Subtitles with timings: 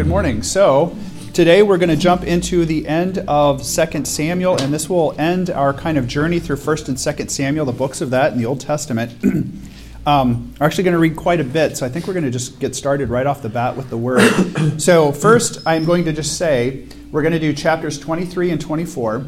[0.00, 0.42] Good morning.
[0.42, 0.96] So,
[1.34, 5.50] today we're going to jump into the end of 2 Samuel, and this will end
[5.50, 8.46] our kind of journey through 1st and 2nd Samuel, the books of that in the
[8.46, 9.12] Old Testament.
[10.06, 12.30] um, we're actually going to read quite a bit, so I think we're going to
[12.30, 14.22] just get started right off the bat with the word.
[14.80, 19.26] so, first, I'm going to just say we're going to do chapters 23 and 24.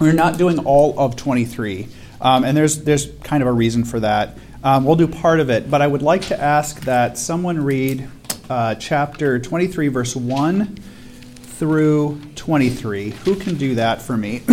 [0.00, 1.86] We're not doing all of 23,
[2.20, 4.36] um, and there's, there's kind of a reason for that.
[4.64, 8.08] Um, we'll do part of it, but I would like to ask that someone read
[8.48, 13.10] uh, chapter 23, verse 1 through 23.
[13.10, 14.42] Who can do that for me?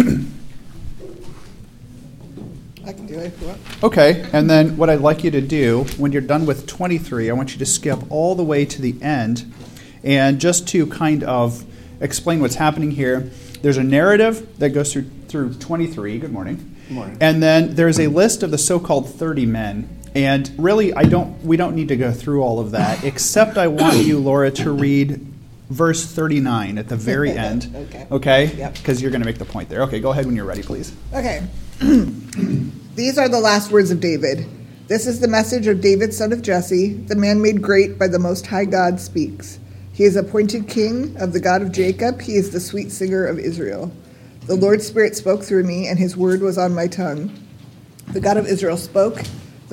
[2.86, 3.62] I can do it if you want.
[3.84, 7.34] Okay, and then what I'd like you to do when you're done with 23, I
[7.34, 9.52] want you to skip all the way to the end.
[10.04, 11.64] And just to kind of
[12.02, 16.20] explain what's happening here, there's a narrative that goes through, through 23.
[16.20, 16.76] Good morning.
[16.88, 17.18] Good morning.
[17.22, 20.03] And then there's a list of the so called 30 men.
[20.16, 21.44] And really, I don't.
[21.44, 24.72] We don't need to go through all of that, except I want you, Laura, to
[24.72, 25.26] read
[25.70, 27.72] verse 39 at the very end.
[27.76, 28.08] Okay.
[28.12, 28.56] Okay.
[28.58, 28.76] Yep.
[28.76, 29.84] Because you're going to make the point there.
[29.84, 30.00] Okay.
[30.00, 30.94] Go ahead when you're ready, please.
[31.14, 31.46] Okay.
[31.80, 34.48] These are the last words of David.
[34.88, 38.20] This is the message of David, son of Jesse, the man made great by the
[38.20, 39.58] Most High God speaks.
[39.94, 42.22] He is appointed king of the God of Jacob.
[42.22, 43.92] He is the sweet singer of Israel.
[44.46, 47.32] The Lord's Spirit spoke through me, and his word was on my tongue.
[48.12, 49.22] The God of Israel spoke.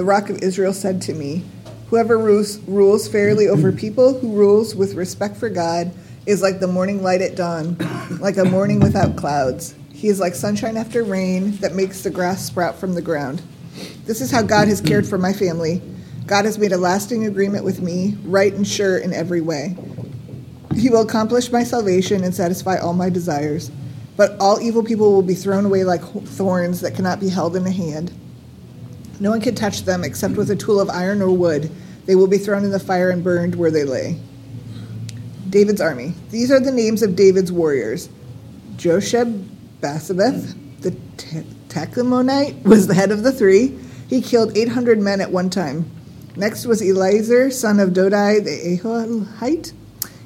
[0.00, 1.44] The rock of Israel said to me,
[1.90, 5.92] Whoever rules, rules fairly over people, who rules with respect for God,
[6.24, 7.76] is like the morning light at dawn,
[8.18, 9.74] like a morning without clouds.
[9.92, 13.42] He is like sunshine after rain that makes the grass sprout from the ground.
[14.06, 15.82] This is how God has cared for my family.
[16.26, 19.76] God has made a lasting agreement with me, right and sure in every way.
[20.76, 23.70] He will accomplish my salvation and satisfy all my desires.
[24.16, 27.66] But all evil people will be thrown away like thorns that cannot be held in
[27.66, 28.10] a hand.
[29.20, 31.70] No one can touch them except with a tool of iron or wood.
[32.06, 34.18] They will be thrown in the fire and burned where they lay.
[35.50, 36.14] David's army.
[36.30, 38.08] These are the names of David's warriors.
[38.76, 39.46] Josheb
[39.80, 41.44] Basabeth, the Te-
[42.64, 43.78] was the head of the three.
[44.08, 45.90] He killed 800 men at one time.
[46.34, 49.72] Next was Eliezer, son of Dodai the Ahohite.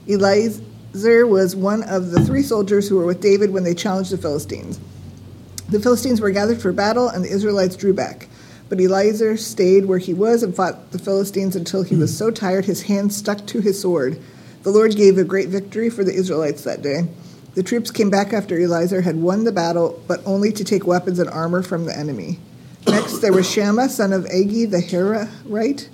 [0.09, 4.19] Eliezer was one of the three soldiers who were with David when they challenged the
[4.19, 4.79] Philistines.
[5.69, 8.29] The Philistines were gathered for battle, and the Israelites drew back.
[8.75, 12.17] But Eliezer stayed where he was and fought the Philistines until he was hmm.
[12.17, 14.21] so tired his hand stuck to his sword.
[14.65, 17.03] The Lord gave a great victory for the Israelites that day.
[17.55, 21.21] The troops came back after Eliezer had won the battle, but only to take weapons
[21.21, 22.41] and armor from the enemy.
[22.89, 25.89] Next, there was Shammah, son of Agi the Hararite.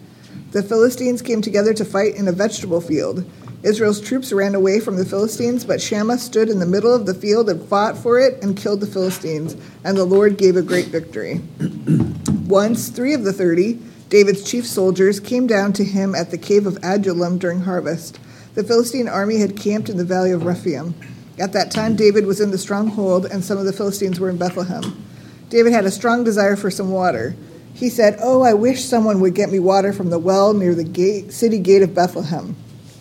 [0.52, 3.30] The Philistines came together to fight in a vegetable field.
[3.62, 7.12] Israel's troops ran away from the Philistines, but Shammah stood in the middle of the
[7.12, 9.54] field and fought for it and killed the Philistines,
[9.84, 11.42] and the Lord gave a great victory.
[12.46, 13.78] Once, three of the thirty,
[14.08, 18.18] David's chief soldiers, came down to him at the cave of Adullam during harvest.
[18.54, 20.94] The Philistine army had camped in the valley of Rephaim.
[21.38, 24.38] At that time, David was in the stronghold, and some of the Philistines were in
[24.38, 25.04] Bethlehem.
[25.50, 27.36] David had a strong desire for some water.
[27.74, 30.84] He said, Oh, I wish someone would get me water from the well near the
[30.84, 32.56] gate, city gate of Bethlehem.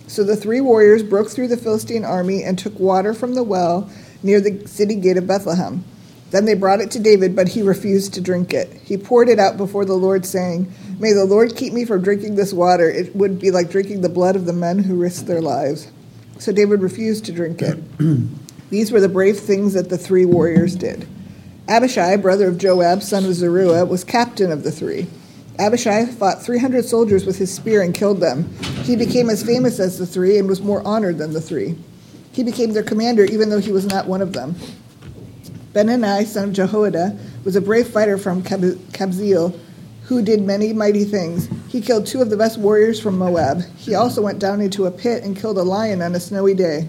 [0.09, 3.89] So the three warriors broke through the Philistine army and took water from the well
[4.23, 5.83] near the city gate of Bethlehem.
[6.31, 8.71] Then they brought it to David, but he refused to drink it.
[8.83, 12.35] He poured it out before the Lord, saying, May the Lord keep me from drinking
[12.35, 12.89] this water.
[12.89, 15.91] It would be like drinking the blood of the men who risked their lives.
[16.39, 17.77] So David refused to drink it.
[18.71, 21.07] These were the brave things that the three warriors did.
[21.67, 25.07] Abishai, brother of Joab, son of Zeruiah, was captain of the three.
[25.59, 28.49] Abishai fought 300 soldiers with his spear and killed them.
[28.83, 31.75] He became as famous as the three and was more honored than the three.
[32.31, 34.55] He became their commander, even though he was not one of them.
[35.73, 39.59] Benani, son of Jehoiada, was a brave fighter from Kabzeel
[40.03, 41.47] who did many mighty things.
[41.67, 43.63] He killed two of the best warriors from Moab.
[43.77, 46.87] He also went down into a pit and killed a lion on a snowy day.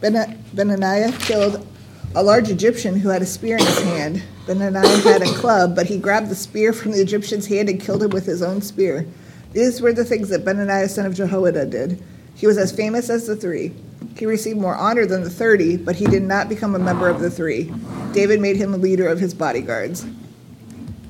[0.00, 1.66] Ben- Benaniah killed
[2.14, 4.22] a large Egyptian who had a spear in his hand.
[4.50, 8.02] Benaniah had a club, but he grabbed the spear from the Egyptian's hand and killed
[8.02, 9.06] him with his own spear.
[9.52, 12.02] These were the things that Benaniah, son of Jehoiada, did.
[12.34, 13.72] He was as famous as the three.
[14.18, 17.20] He received more honor than the thirty, but he did not become a member of
[17.20, 17.72] the three.
[18.12, 20.04] David made him a leader of his bodyguards.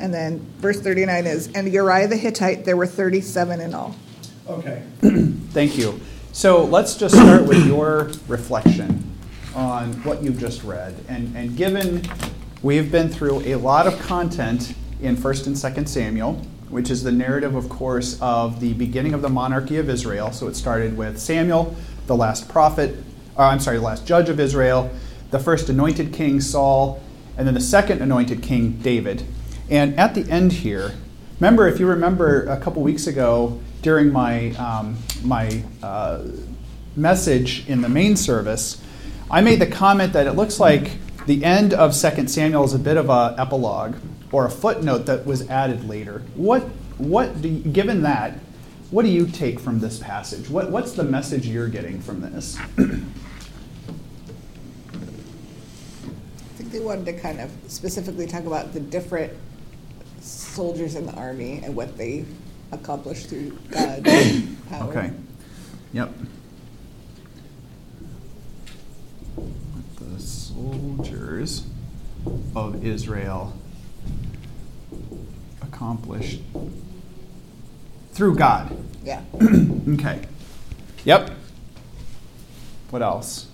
[0.01, 3.95] And then verse 39 is, and Uriah the Hittite, there were 37 in all.
[4.49, 4.83] Okay.
[5.01, 6.01] Thank you.
[6.33, 9.15] So let's just start with your reflection
[9.55, 10.95] on what you've just read.
[11.09, 12.03] And, and given
[12.63, 16.35] we've been through a lot of content in 1st and 2nd Samuel,
[16.69, 20.31] which is the narrative, of course, of the beginning of the monarchy of Israel.
[20.31, 21.75] So it started with Samuel,
[22.07, 22.97] the last prophet,
[23.37, 24.91] or I'm sorry, the last judge of Israel,
[25.31, 27.03] the first anointed king, Saul,
[27.39, 29.25] and then the second anointed king, David.
[29.71, 30.93] And at the end here,
[31.39, 36.25] remember, if you remember a couple weeks ago during my, um, my uh,
[36.95, 38.83] message in the main service,
[39.31, 40.99] I made the comment that it looks like
[41.31, 43.95] the end of 2 Samuel is a bit of an epilogue
[44.33, 46.25] or a footnote that was added later.
[46.35, 46.63] What,
[46.99, 48.41] what do you, given that,
[48.91, 50.51] what do you take from this passage?
[50.51, 52.59] What, what's the message you're getting from this?
[52.79, 52.83] I
[56.57, 59.33] think they wanted to kind of specifically talk about the different
[60.21, 62.25] soldiers in the army and what they
[62.73, 64.91] accomplished through uh, God's power.
[64.91, 65.13] Okay.
[65.93, 66.13] Yep.
[70.01, 71.65] The soldiers
[72.55, 73.57] of Israel
[75.63, 76.41] accomplished
[78.13, 78.77] through God.
[79.05, 79.23] Yeah.
[79.95, 80.21] Okay.
[81.05, 81.31] Yep.
[82.91, 83.49] What else?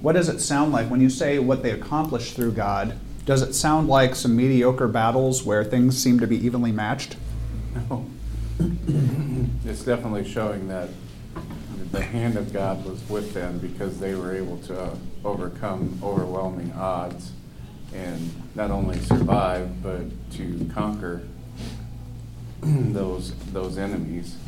[0.00, 2.98] What does it sound like when you say what they accomplished through God?
[3.28, 7.18] Does it sound like some mediocre battles where things seem to be evenly matched?
[7.74, 8.06] No.
[9.66, 10.88] It's definitely showing that
[11.92, 14.96] the hand of God was with them because they were able to uh,
[15.26, 17.32] overcome overwhelming odds
[17.92, 21.20] and not only survive, but to conquer
[22.62, 24.38] those, those enemies.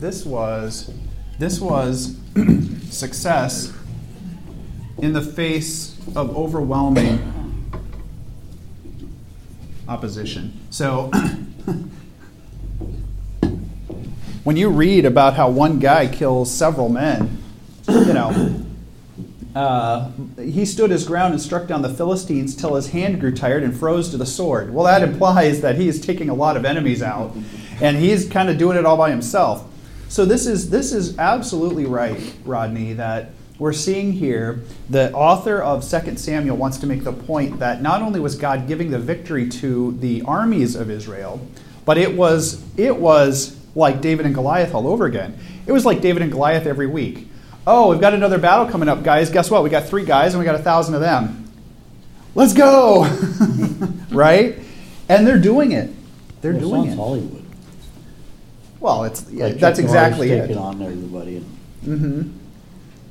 [0.00, 0.92] This was
[1.38, 2.16] this was
[2.90, 3.72] success
[4.98, 7.28] in the face of overwhelming
[9.88, 10.58] opposition.
[10.70, 11.10] So
[14.44, 17.42] when you read about how one guy kills several men,
[17.88, 18.64] you know,
[19.54, 23.62] uh, he stood his ground and struck down the Philistines till his hand grew tired
[23.62, 24.72] and froze to the sword.
[24.72, 27.36] Well, that implies that he is taking a lot of enemies out,
[27.80, 29.68] and he's kind of doing it all by himself.
[30.08, 32.94] So this is this is absolutely right, Rodney.
[32.94, 34.60] That we're seeing here,
[34.90, 38.66] the author of 2 Samuel wants to make the point that not only was God
[38.66, 41.40] giving the victory to the armies of Israel,
[41.84, 45.38] but it was it was like David and Goliath all over again.
[45.64, 47.28] It was like David and Goliath every week.
[47.64, 49.30] Oh, we've got another battle coming up, guys.
[49.30, 49.62] Guess what?
[49.62, 51.48] We got three guys and we got a thousand of them.
[52.34, 53.04] Let's go!
[54.10, 54.58] right?
[55.08, 55.88] And they're doing it.
[56.40, 56.96] They're Well, doing sounds it.
[56.96, 57.44] Hollywood.
[58.80, 60.40] Well, it's yeah, Like that's exactly it.
[60.48, 61.36] Taking on everybody.
[61.36, 61.46] and-
[61.84, 62.41] hmm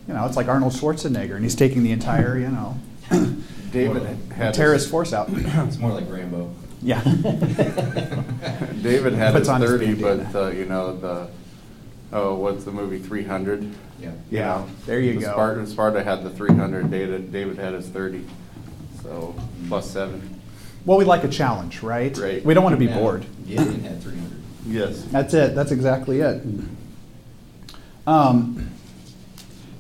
[0.08, 2.76] You know, it's like Arnold Schwarzenegger, and he's taking the entire, you know,
[3.72, 4.04] David
[4.34, 4.54] had.
[4.54, 5.30] tear his- his force out.
[5.34, 6.50] It's more like Rambo.
[6.82, 7.02] Yeah.
[8.82, 10.30] David had Puts his on his thirty, bandana.
[10.34, 11.28] but, uh, you know, the,
[12.12, 13.72] oh, what's the movie, three hundred?
[14.00, 14.12] Yeah.
[14.32, 15.32] Yeah, there you the go.
[15.32, 18.26] Spartan, Sparta had the three hundred, David, David had his thirty,
[19.04, 19.36] so
[19.68, 20.40] plus seven.
[20.86, 22.18] Well, we like a challenge, right?
[22.18, 22.44] Right.
[22.44, 22.98] We don't want to be Yeah.
[22.98, 23.26] bored.
[23.48, 24.40] Gideon had three hundred.
[24.66, 25.04] Yes.
[25.12, 25.54] That's it.
[25.54, 26.42] That's exactly it.
[28.08, 28.72] Um,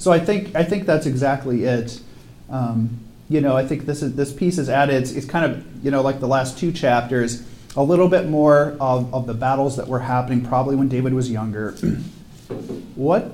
[0.01, 2.01] so I think I think that's exactly it.
[2.49, 4.95] Um, you know, I think this is this piece is added.
[4.95, 7.43] It's, it's kind of you know like the last two chapters,
[7.75, 11.29] a little bit more of, of the battles that were happening probably when David was
[11.29, 11.73] younger.
[12.95, 13.31] what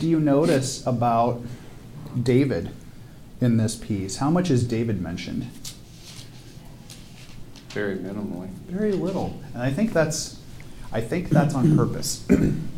[0.00, 1.42] do you notice about
[2.22, 2.70] David
[3.42, 4.16] in this piece?
[4.16, 5.50] How much is David mentioned?
[7.68, 8.48] Very minimally.
[8.70, 10.40] Very little, and I think that's,
[10.90, 12.26] I think that's on purpose.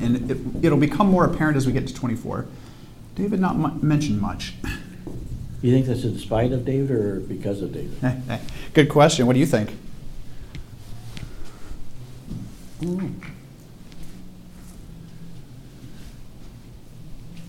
[0.00, 2.46] and it, it'll become more apparent as we get to 24.
[3.14, 4.54] David not mu- mentioned much.
[5.60, 8.22] You think that's in spite of David or because of David?
[8.74, 9.26] Good question.
[9.26, 9.70] What do you think?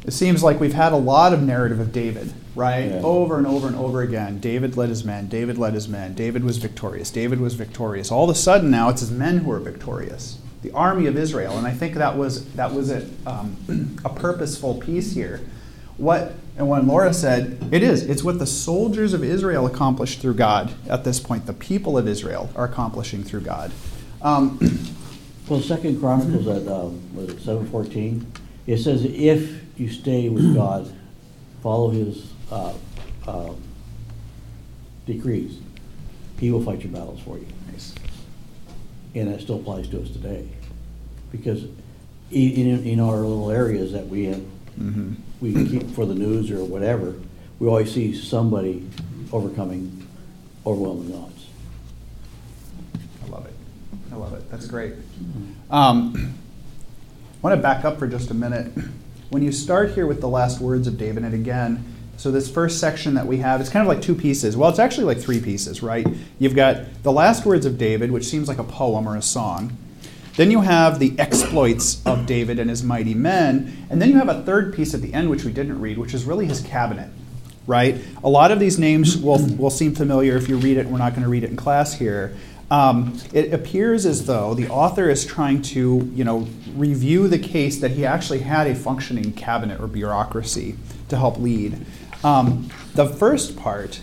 [0.06, 2.86] It seems like we've had a lot of narrative of David, right?
[2.86, 3.02] Yeah.
[3.04, 4.40] Over and over and over again.
[4.40, 5.28] David led his men.
[5.28, 6.14] David led his men.
[6.14, 7.10] David was victorious.
[7.10, 8.12] David was victorious.
[8.12, 10.40] All of a sudden now it's his men who are victorious.
[10.64, 14.76] The army of Israel, and I think that was that was a, um, a purposeful
[14.80, 15.42] piece here.
[15.98, 20.36] What and when Laura said it is, it's what the soldiers of Israel accomplished through
[20.36, 20.74] God.
[20.90, 23.72] At this point, the people of Israel are accomplishing through God.
[24.22, 24.60] Um,
[25.50, 28.26] Well, Second Chronicles at, um, was it seven fourteen?
[28.66, 30.90] It says, if you stay with God,
[31.62, 32.74] follow his, uh,
[33.28, 33.52] uh,
[35.06, 35.60] decrees,
[36.40, 37.46] he will fight your battles for you.
[37.72, 37.94] nice.
[39.16, 40.48] And that still applies to us today.
[41.32, 41.64] Because
[42.32, 44.42] i- in, in our little areas that we have,
[44.80, 45.16] Mhm.
[45.40, 47.14] we keep for the news or whatever,
[47.60, 48.84] we always see somebody
[49.32, 50.08] overcoming
[50.66, 51.46] overwhelming odds.
[53.26, 53.54] I love it.
[54.12, 54.50] I love it.
[54.50, 54.94] That's great.
[55.70, 58.72] Um, I want to back up for just a minute.
[59.30, 61.84] When you start here with the last words of David, and again,
[62.18, 64.56] so this first section that we have, it's kind of like two pieces.
[64.56, 66.08] Well, it's actually like three pieces, right?
[66.40, 69.76] You've got the last words of David, which seems like a poem or a song.
[70.36, 73.86] Then you have the exploits of David and his mighty men.
[73.90, 76.14] And then you have a third piece at the end, which we didn't read, which
[76.14, 77.10] is really his cabinet.
[77.68, 78.02] right?
[78.24, 80.88] A lot of these names will, will seem familiar if you read it.
[80.88, 82.36] We're not going to read it in class here.
[82.72, 87.80] Um, it appears as though the author is trying to, you know, review the case
[87.80, 90.76] that he actually had a functioning cabinet or bureaucracy
[91.10, 91.86] to help lead.
[92.24, 94.02] Um, the first part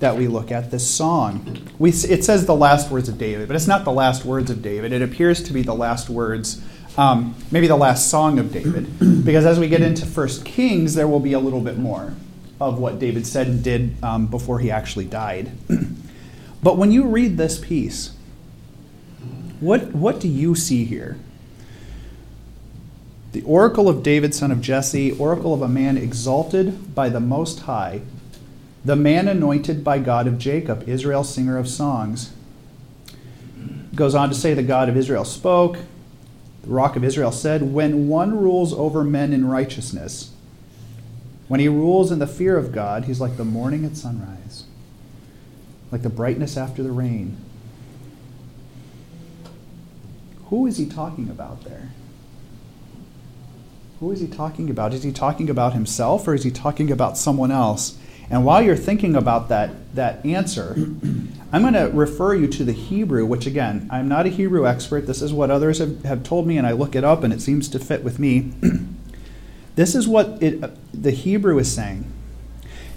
[0.00, 3.56] that we look at, this song, we, it says the last words of David, but
[3.56, 4.92] it's not the last words of David.
[4.92, 6.62] It appears to be the last words,
[6.98, 11.08] um, maybe the last song of David, because as we get into First Kings, there
[11.08, 12.14] will be a little bit more
[12.60, 15.52] of what David said and did um, before he actually died.
[16.62, 18.12] but when you read this piece,
[19.60, 21.16] what, what do you see here?
[23.32, 27.60] The oracle of David, son of Jesse, oracle of a man exalted by the Most
[27.60, 28.02] High,
[28.84, 32.32] the man anointed by God of Jacob, Israel, singer of songs.
[33.94, 35.78] Goes on to say, The God of Israel spoke,
[36.62, 40.30] the rock of Israel said, When one rules over men in righteousness,
[41.48, 44.64] when he rules in the fear of God, he's like the morning at sunrise,
[45.90, 47.36] like the brightness after the rain.
[50.46, 51.90] Who is he talking about there?
[54.02, 54.92] Who is he talking about?
[54.92, 57.96] Is he talking about himself or is he talking about someone else?
[58.28, 60.74] And while you're thinking about that, that answer,
[61.52, 65.06] I'm going to refer you to the Hebrew, which again, I'm not a Hebrew expert.
[65.06, 67.40] This is what others have, have told me, and I look it up and it
[67.40, 68.52] seems to fit with me.
[69.76, 70.60] this is what it,
[70.92, 72.12] the Hebrew is saying.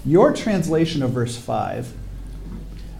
[0.04, 1.92] Your translation of verse 5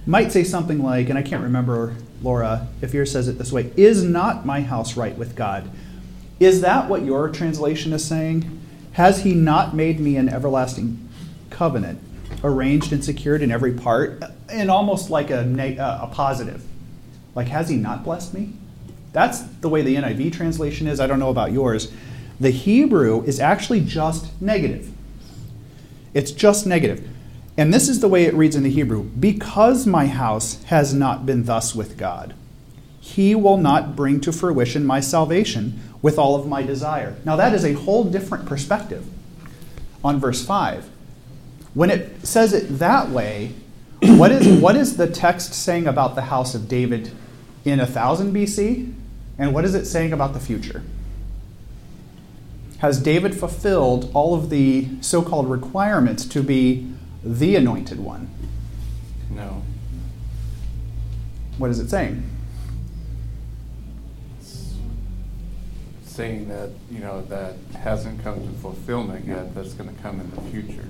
[0.07, 3.73] might say something like, and I can't remember, Laura, if yours says it this way
[3.77, 5.69] Is not my house right with God?
[6.38, 8.61] Is that what your translation is saying?
[8.93, 11.09] Has he not made me an everlasting
[11.50, 12.00] covenant?
[12.43, 15.40] arranged and secured in every part, and almost like a,
[15.78, 16.64] uh, a positive.
[17.35, 18.52] Like, has he not blessed me?
[19.12, 21.00] That's the way the NIV translation is.
[21.00, 21.93] I don't know about yours.
[22.38, 24.93] The Hebrew is actually just negative.
[26.12, 27.09] It's just negative.
[27.57, 31.25] And this is the way it reads in the Hebrew Because my house has not
[31.25, 32.35] been thus with God,
[33.00, 37.17] he will not bring to fruition my salvation with all of my desire.
[37.25, 39.05] Now, that is a whole different perspective
[40.05, 40.89] on verse 5.
[41.75, 43.55] When it says it that way,
[44.03, 47.11] what is, what is the text saying about the house of David
[47.65, 48.95] in 1000 BC?
[49.37, 50.85] And what is it saying about the future?
[52.79, 56.89] Has David fulfilled all of the so called requirements to be
[57.25, 58.31] the anointed one?
[59.29, 59.65] No.
[61.59, 62.36] What is it saying?
[66.17, 70.31] Saying that, you know, that hasn't come to fulfillment yet, that's going to come in
[70.31, 70.89] the future.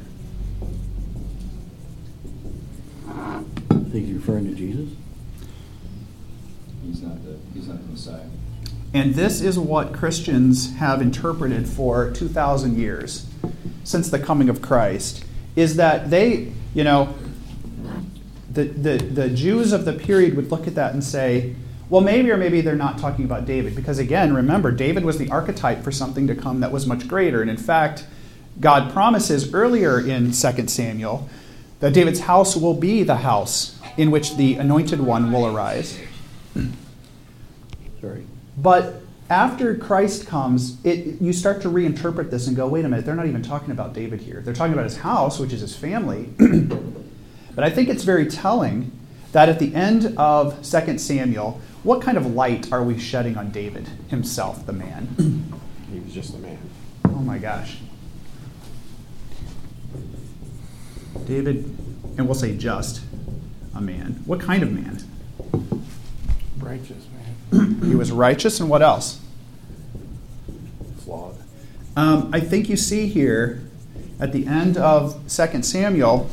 [3.09, 3.42] I
[3.90, 4.88] think he's referring to Jesus.
[6.85, 8.28] He's not the, he's not the Messiah.
[8.95, 13.26] And this is what Christians have interpreted for 2,000 years
[13.83, 15.25] since the coming of Christ
[15.56, 17.12] is that they, you know,
[18.52, 21.56] the, the, the Jews of the period would look at that and say,
[21.88, 23.76] well, maybe or maybe they're not talking about David.
[23.76, 27.40] Because again, remember, David was the archetype for something to come that was much greater.
[27.40, 28.04] And in fact,
[28.58, 30.32] God promises earlier in 2
[30.68, 31.28] Samuel
[31.80, 35.98] that David's house will be the house in which the anointed one will arise.
[38.00, 38.26] Sorry.
[38.56, 43.04] But after Christ comes, it, you start to reinterpret this and go, wait a minute,
[43.04, 44.40] they're not even talking about David here.
[44.40, 46.30] They're talking about his house, which is his family.
[47.54, 48.92] but I think it's very telling
[49.32, 53.52] that at the end of 2 Samuel, what kind of light are we shedding on
[53.52, 55.52] David himself, the man?
[55.92, 56.58] He was just a man.
[57.04, 57.78] Oh my gosh.
[61.26, 61.64] David,
[62.18, 63.02] and we'll say just
[63.72, 64.20] a man.
[64.26, 65.00] What kind of man?
[66.58, 67.06] Righteous,
[67.52, 67.80] man.
[67.84, 69.20] he was righteous, and what else?
[71.04, 71.36] Flawed.
[71.94, 73.62] Um, I think you see here
[74.18, 76.28] at the end of 2 Samuel,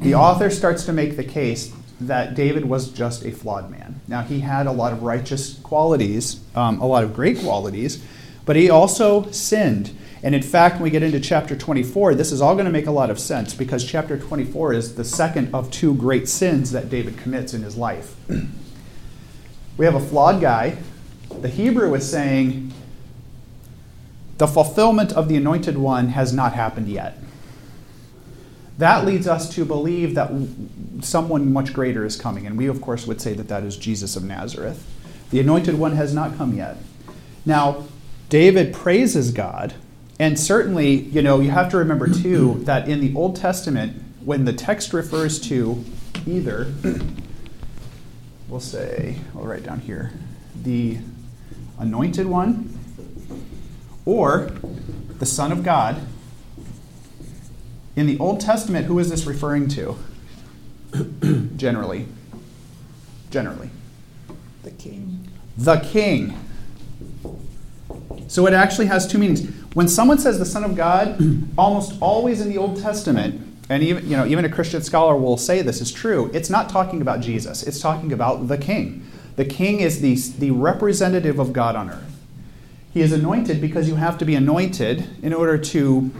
[0.00, 4.00] the author starts to make the case that David was just a flawed man.
[4.08, 8.02] Now, he had a lot of righteous qualities, um, a lot of great qualities,
[8.44, 9.96] but he also sinned.
[10.22, 12.86] And in fact, when we get into chapter 24, this is all going to make
[12.86, 16.90] a lot of sense because chapter 24 is the second of two great sins that
[16.90, 18.14] David commits in his life.
[19.76, 20.76] we have a flawed guy.
[21.40, 22.72] The Hebrew is saying,
[24.38, 27.18] the fulfillment of the anointed one has not happened yet.
[28.80, 30.32] That leads us to believe that
[31.00, 32.46] someone much greater is coming.
[32.46, 34.84] And we, of course, would say that that is Jesus of Nazareth.
[35.30, 36.76] The anointed one has not come yet.
[37.46, 37.84] Now,
[38.28, 39.74] David praises God
[40.20, 44.44] and certainly, you know, you have to remember too that in the Old Testament, when
[44.44, 45.82] the text refers to
[46.26, 46.74] either,
[48.46, 50.12] we'll say, I'll write down here,
[50.54, 50.98] the
[51.78, 52.78] anointed one
[54.04, 54.50] or
[55.18, 56.06] the Son of God,
[57.96, 59.98] In the Old Testament, who is this referring to?
[61.56, 62.06] Generally.
[63.30, 63.70] Generally.
[64.62, 65.28] The king.
[65.56, 66.38] The king.
[68.28, 69.48] So it actually has two meanings.
[69.74, 71.20] When someone says the Son of God,
[71.58, 75.36] almost always in the Old Testament, and even you know even a Christian scholar will
[75.36, 76.30] say this is true.
[76.32, 77.62] It's not talking about Jesus.
[77.62, 79.06] It's talking about the King.
[79.36, 82.10] The King is the the representative of God on earth.
[82.92, 86.10] He is anointed because you have to be anointed in order to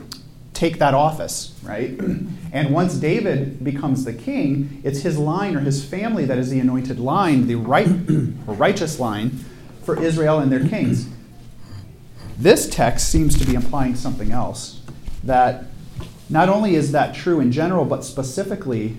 [0.60, 1.98] take that office, right?
[2.52, 6.58] And once David becomes the king, it's his line or his family that is the
[6.58, 7.86] anointed line, the right
[8.48, 9.30] or righteous line
[9.84, 11.08] for Israel and their kings.
[12.36, 14.80] This text seems to be implying something else.
[15.22, 15.66] That
[16.28, 18.96] not only is that true in general, but specifically,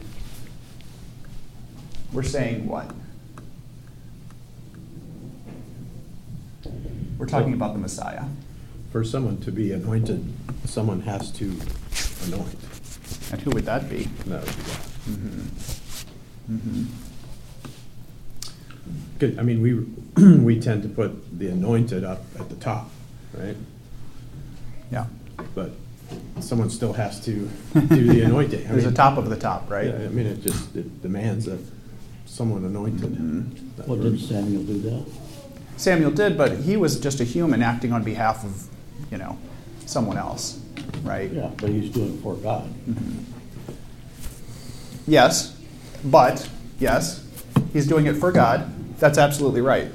[2.14, 2.90] we're saying what?
[7.18, 8.24] We're talking about the Messiah.
[8.92, 10.26] For someone to be anointed,
[10.66, 11.46] someone has to
[12.26, 12.56] anoint.
[13.32, 14.04] And who would that be?
[14.28, 14.82] That would be God.
[16.52, 16.84] Mm-hmm.
[19.20, 22.90] Good, I mean, we, we tend to put the anointed up at the top,
[23.34, 23.56] right?
[24.92, 25.06] Yeah.
[25.56, 25.72] But
[26.42, 27.32] someone still has to
[27.74, 28.68] do the anointing.
[28.68, 29.88] I There's a top of the top, right?
[29.88, 31.60] Yeah, I mean, it just, it demands that
[32.26, 33.12] someone anointed.
[33.12, 33.90] Mm-hmm.
[33.90, 34.20] Well, did.
[34.20, 35.06] Samuel do that?
[35.78, 38.68] Samuel did, but he was just a human acting on behalf of,
[39.12, 39.38] you know,
[39.86, 40.60] someone else,
[41.04, 41.32] right?
[41.32, 42.74] Yeah, but he's doing it for God.
[45.06, 45.58] Yes,
[46.06, 46.50] but
[46.80, 47.26] yes,
[47.74, 48.72] he's doing it for God.
[49.00, 49.90] That's absolutely right.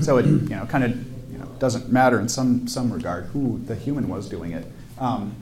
[0.00, 3.60] So it, you know, kind of, you know, doesn't matter in some some regard who
[3.66, 4.66] the human was doing it.
[4.98, 5.34] Um,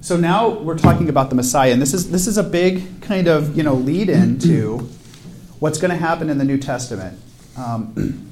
[0.00, 3.28] so now we're talking about the Messiah, and this is this is a big kind
[3.28, 4.88] of you know lead in to
[5.58, 7.18] what's going to happen in the New Testament.
[7.56, 8.27] Um,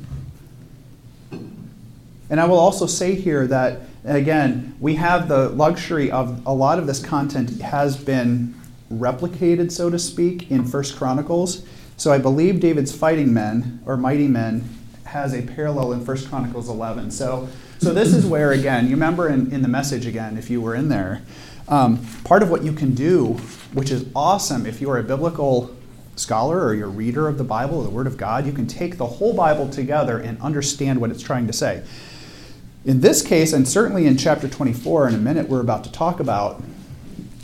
[2.30, 6.78] and I will also say here that again we have the luxury of a lot
[6.78, 8.54] of this content has been
[8.92, 11.64] replicated, so to speak, in First Chronicles.
[11.96, 14.68] So I believe David's fighting men or mighty men
[15.04, 17.10] has a parallel in First Chronicles 11.
[17.10, 20.60] So, so this is where again, you remember in, in the message again, if you
[20.60, 21.22] were in there,
[21.68, 23.34] um, part of what you can do,
[23.72, 25.74] which is awesome if you're a biblical
[26.16, 28.66] scholar or you're a reader of the Bible or the Word of God, you can
[28.66, 31.82] take the whole Bible together and understand what it's trying to say.
[32.86, 36.20] In this case, and certainly in chapter 24, in a minute we're about to talk
[36.20, 36.62] about,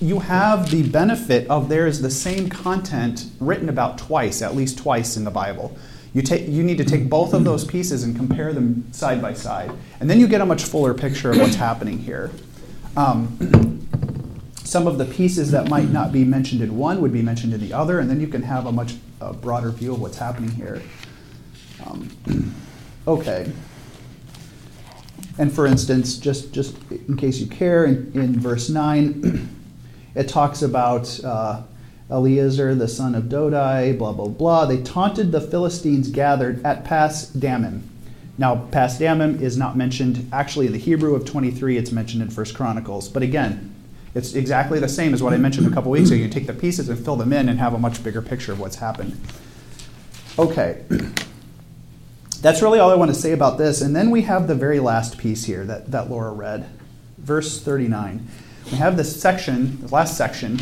[0.01, 4.79] you have the benefit of there is the same content written about twice, at least
[4.79, 5.77] twice in the Bible.
[6.15, 9.35] You, take, you need to take both of those pieces and compare them side by
[9.35, 9.73] side.
[9.99, 12.31] And then you get a much fuller picture of what's happening here.
[12.97, 13.89] Um,
[14.63, 17.61] some of the pieces that might not be mentioned in one would be mentioned in
[17.61, 20.51] the other, and then you can have a much uh, broader view of what's happening
[20.51, 20.81] here.
[21.85, 22.55] Um,
[23.09, 23.51] okay.
[25.39, 29.49] And for instance, just, just in case you care, in, in verse 9,
[30.15, 31.63] it talks about uh,
[32.11, 34.67] Eleazar, the son of Dodai, blah, blah, blah.
[34.67, 37.89] They taunted the Philistines gathered at Pas Dammim.
[38.37, 42.55] Now, Pas Dammim is not mentioned actually the Hebrew of 23, it's mentioned in First
[42.55, 43.09] Chronicles.
[43.09, 43.75] But again,
[44.15, 46.17] it's exactly the same as what I mentioned a couple weeks ago.
[46.17, 48.61] You take the pieces and fill them in and have a much bigger picture of
[48.61, 49.19] what's happened.
[50.39, 50.85] Okay.
[52.43, 53.81] That's really all I want to say about this.
[53.81, 56.67] And then we have the very last piece here that, that Laura read,
[57.17, 58.27] verse 39.
[58.67, 60.59] We have this section, the last section,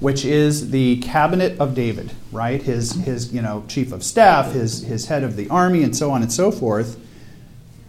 [0.00, 2.62] which is the cabinet of David, right?
[2.62, 6.10] His, his you know, chief of staff, his, his head of the army, and so
[6.12, 6.98] on and so forth.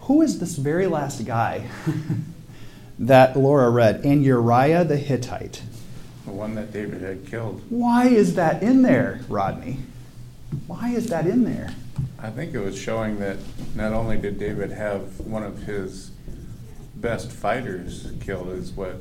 [0.02, 1.66] Who is this very last guy
[2.98, 4.04] that Laura read?
[4.04, 5.62] And Uriah the Hittite.
[6.26, 7.62] The one that David had killed.
[7.70, 9.78] Why is that in there, Rodney?
[10.66, 11.70] Why is that in there?
[12.18, 13.38] I think it was showing that
[13.74, 16.10] not only did David have one of his
[16.96, 18.96] best fighters killed, is what,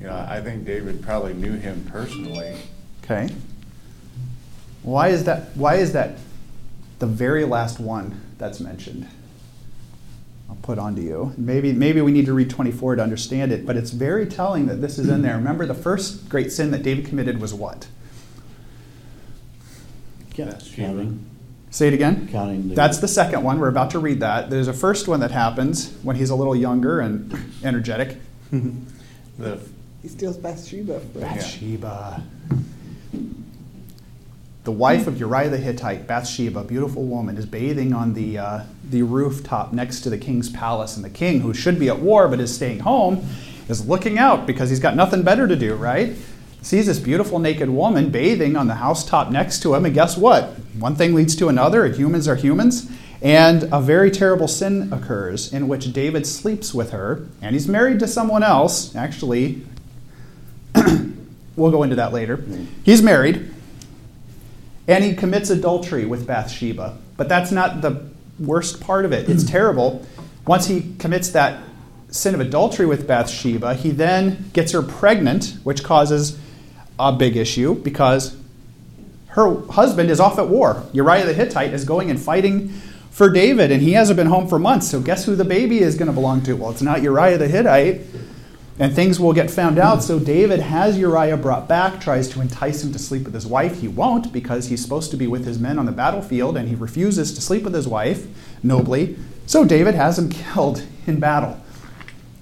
[0.00, 2.56] you know, I think David probably knew him personally.
[3.02, 3.28] Okay.
[4.82, 5.56] Why is that?
[5.56, 6.18] Why is that
[6.98, 9.08] the very last one that's mentioned?
[10.48, 11.32] I'll put on to you.
[11.36, 14.80] Maybe maybe we need to read 24 to understand it, but it's very telling that
[14.80, 15.36] this is in there.
[15.36, 17.88] Remember, the first great sin that David committed was what?
[20.36, 20.82] Bathsheba.
[20.88, 21.26] Counting,
[21.70, 22.28] Say it again.
[22.30, 22.74] counting the.
[22.74, 23.58] That's the second one.
[23.58, 24.50] We're about to read that.
[24.50, 28.18] There's a first one that happens when he's a little younger and energetic.
[29.38, 29.58] The,
[30.02, 31.00] He steals Bathsheba.
[31.14, 32.22] Bathsheba.
[34.64, 38.64] The wife of Uriah the Hittite, Bathsheba, a beautiful woman, is bathing on the, uh,
[38.88, 40.96] the rooftop next to the king's palace.
[40.96, 43.26] And the king, who should be at war but is staying home,
[43.68, 46.12] is looking out because he's got nothing better to do, right?
[46.62, 49.84] Sees this beautiful naked woman bathing on the housetop next to him.
[49.84, 50.50] And guess what?
[50.78, 52.90] One thing leads to another, humans are humans.
[53.20, 58.00] And a very terrible sin occurs in which David sleeps with her, and he's married
[58.00, 58.96] to someone else.
[58.96, 59.62] Actually,
[61.56, 62.44] we'll go into that later.
[62.82, 63.48] He's married,
[64.88, 66.98] and he commits adultery with Bathsheba.
[67.16, 68.08] But that's not the
[68.40, 69.28] worst part of it.
[69.28, 70.04] It's terrible.
[70.44, 71.62] Once he commits that
[72.10, 76.40] sin of adultery with Bathsheba, he then gets her pregnant, which causes
[77.08, 78.36] a big issue because
[79.28, 80.84] her husband is off at war.
[80.92, 82.68] Uriah the Hittite is going and fighting
[83.10, 84.88] for David, and he hasn't been home for months.
[84.88, 86.54] So, guess who the baby is going to belong to?
[86.54, 88.02] Well, it's not Uriah the Hittite.
[88.78, 90.02] And things will get found out.
[90.02, 93.80] So, David has Uriah brought back, tries to entice him to sleep with his wife.
[93.80, 96.74] He won't because he's supposed to be with his men on the battlefield, and he
[96.74, 98.26] refuses to sleep with his wife
[98.62, 99.16] nobly.
[99.46, 101.60] So, David has him killed in battle.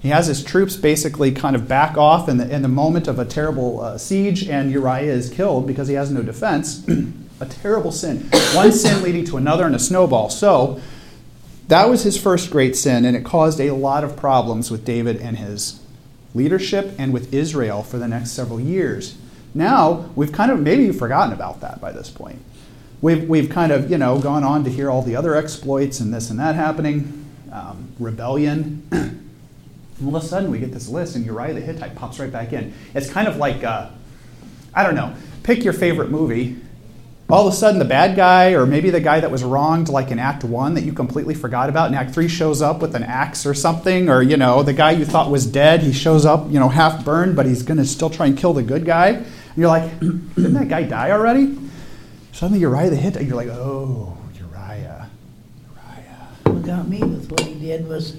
[0.01, 3.19] He has his troops basically kind of back off in the, in the moment of
[3.19, 6.87] a terrible uh, siege, and Uriah is killed because he has no defense.
[7.41, 8.29] a terrible sin.
[8.55, 10.31] One sin leading to another and a snowball.
[10.31, 10.81] So,
[11.69, 15.19] that was his first great sin, and it caused a lot of problems with David
[15.19, 15.81] and his
[16.35, 19.17] leadership and with Israel for the next several years.
[19.55, 22.41] Now, we've kind of maybe you've forgotten about that by this point.
[23.01, 26.13] We've, we've kind of, you know, gone on to hear all the other exploits and
[26.13, 28.87] this and that happening, um, rebellion.
[30.03, 32.53] all of a sudden we get this list and Uriah the Hittite pops right back
[32.53, 32.73] in.
[32.95, 33.91] It's kind of like, uh,
[34.75, 36.57] I don't know, pick your favorite movie.
[37.29, 40.11] All of a sudden the bad guy or maybe the guy that was wronged like
[40.11, 43.05] in Act 1 that you completely forgot about in Act 3 shows up with an
[43.05, 46.51] axe or something or, you know, the guy you thought was dead, he shows up,
[46.51, 49.09] you know, half burned, but he's going to still try and kill the good guy.
[49.09, 51.57] And you're like, didn't that guy die already?
[52.33, 55.11] Suddenly Uriah the Hittite, you're like, oh, Uriah,
[55.69, 56.29] Uriah.
[56.45, 58.17] What got me with what he did was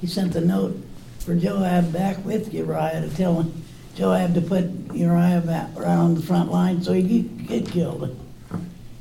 [0.00, 0.76] he sent the note
[1.20, 3.62] for Joab back with Uriah to tell him,
[3.94, 8.16] Joab to put Uriah back around on the front line so he could get killed.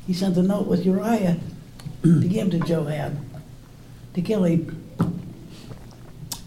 [0.05, 1.39] He sent a note with Uriah
[2.03, 3.17] to give to Joab
[4.13, 4.83] to kill him.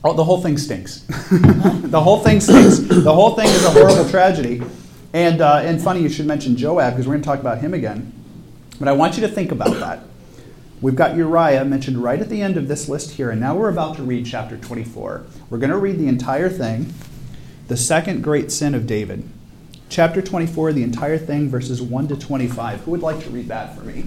[0.05, 1.01] Oh, the whole thing stinks.
[1.31, 2.79] the whole thing stinks.
[2.79, 4.63] The whole thing is a horrible tragedy.
[5.13, 7.73] And, uh, and funny you should mention Joab because we're going to talk about him
[7.73, 8.13] again.
[8.79, 10.01] But I want you to think about that.
[10.83, 13.69] We've got Uriah mentioned right at the end of this list here, and now we're
[13.69, 15.25] about to read chapter 24.
[15.49, 16.93] We're going to read the entire thing,
[17.69, 19.23] the second great sin of David.
[19.89, 22.81] Chapter 24, the entire thing, verses 1 to 25.
[22.81, 24.07] Who would like to read that for me?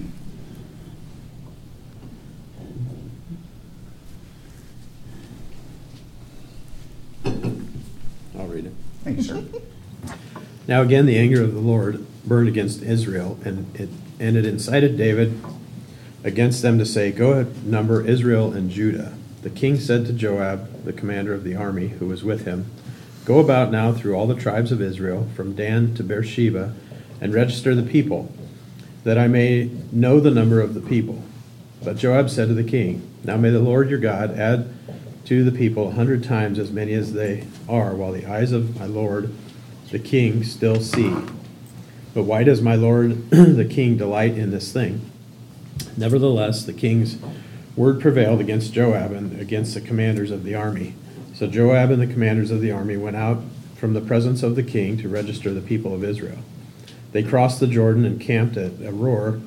[8.38, 8.74] I'll read it.
[9.02, 9.44] Thank you, sir.
[10.68, 13.88] Now again, the anger of the Lord burned against Israel, and it,
[14.20, 15.40] and it incited David
[16.26, 19.14] against them to say, Go number Israel and Judah.
[19.42, 22.66] The king said to Joab, the commander of the army, who was with him,
[23.24, 26.74] Go about now through all the tribes of Israel, from Dan to Beersheba,
[27.20, 28.32] and register the people,
[29.04, 31.22] that I may know the number of the people.
[31.82, 34.68] But Joab said to the king, Now may the Lord your God add
[35.26, 38.78] to the people a hundred times as many as they are, while the eyes of
[38.78, 39.32] my Lord
[39.92, 41.14] the king still see.
[42.14, 45.12] But why does my Lord the king delight in this thing?
[45.96, 47.16] Nevertheless, the king's
[47.76, 50.94] word prevailed against Joab and against the commanders of the army.
[51.34, 53.42] So Joab and the commanders of the army went out
[53.74, 56.38] from the presence of the king to register the people of Israel.
[57.12, 59.42] They crossed the Jordan and camped at Aroer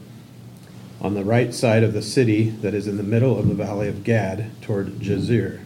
[1.02, 3.88] on the right side of the city that is in the middle of the valley
[3.88, 5.62] of Gad toward Jazer.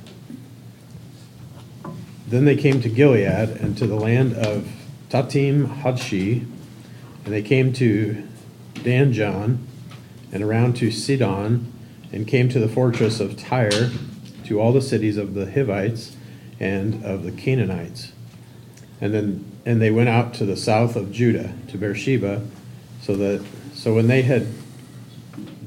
[2.27, 4.67] Then they came to Gilead and to the land of
[5.09, 6.45] Tatim Hadshi,
[7.25, 8.27] and they came to
[8.75, 9.59] Danjon
[10.33, 11.71] and around to Sidon,
[12.11, 13.91] and came to the fortress of Tyre,
[14.45, 16.17] to all the cities of the Hivites
[16.59, 18.11] and of the Canaanites.
[18.99, 22.41] And then and they went out to the south of Judah, to Beersheba,
[23.01, 24.47] so that so when they had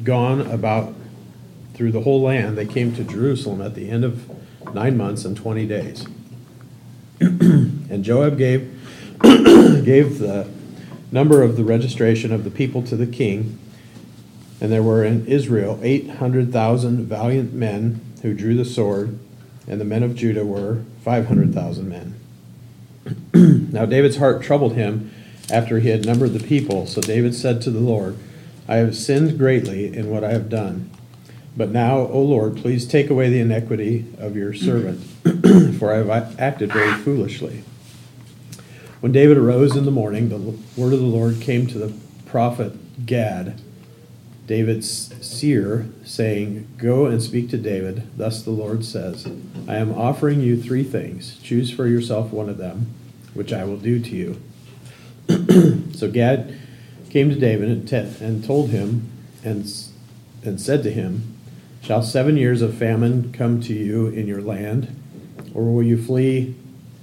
[0.02, 0.94] gone about
[1.74, 4.29] through the whole land, they came to Jerusalem at the end of
[4.74, 6.07] nine months and twenty days.
[7.20, 8.72] and Joab gave
[9.22, 10.48] gave the
[11.12, 13.59] number of the registration of the people to the king
[14.61, 19.19] and there were in Israel 800,000 valiant men who drew the sword,
[19.69, 22.14] and the men of Judah were 500,000 men.
[23.73, 25.12] now David's heart troubled him
[25.51, 26.87] after he had numbered the people.
[26.87, 28.16] So David said to the Lord,
[28.66, 30.90] I have sinned greatly in what I have done.
[31.57, 35.01] But now, O Lord, please take away the iniquity of your servant,
[35.79, 37.62] for I have acted very foolishly.
[39.01, 40.38] When David arose in the morning, the
[40.81, 41.95] word of the Lord came to the
[42.27, 43.61] prophet Gad
[44.46, 48.04] David's seer, saying, Go and speak to David.
[48.16, 49.26] Thus the Lord says,
[49.66, 51.38] I am offering you three things.
[51.42, 52.94] Choose for yourself one of them,
[53.35, 54.40] which I will do to you.
[55.94, 56.56] so Gad
[57.11, 59.11] came to David and, told him
[59.42, 59.72] and,
[60.44, 61.37] and said to him,
[61.82, 64.94] Shall seven years of famine come to you in your land?
[65.54, 66.54] Or will you flee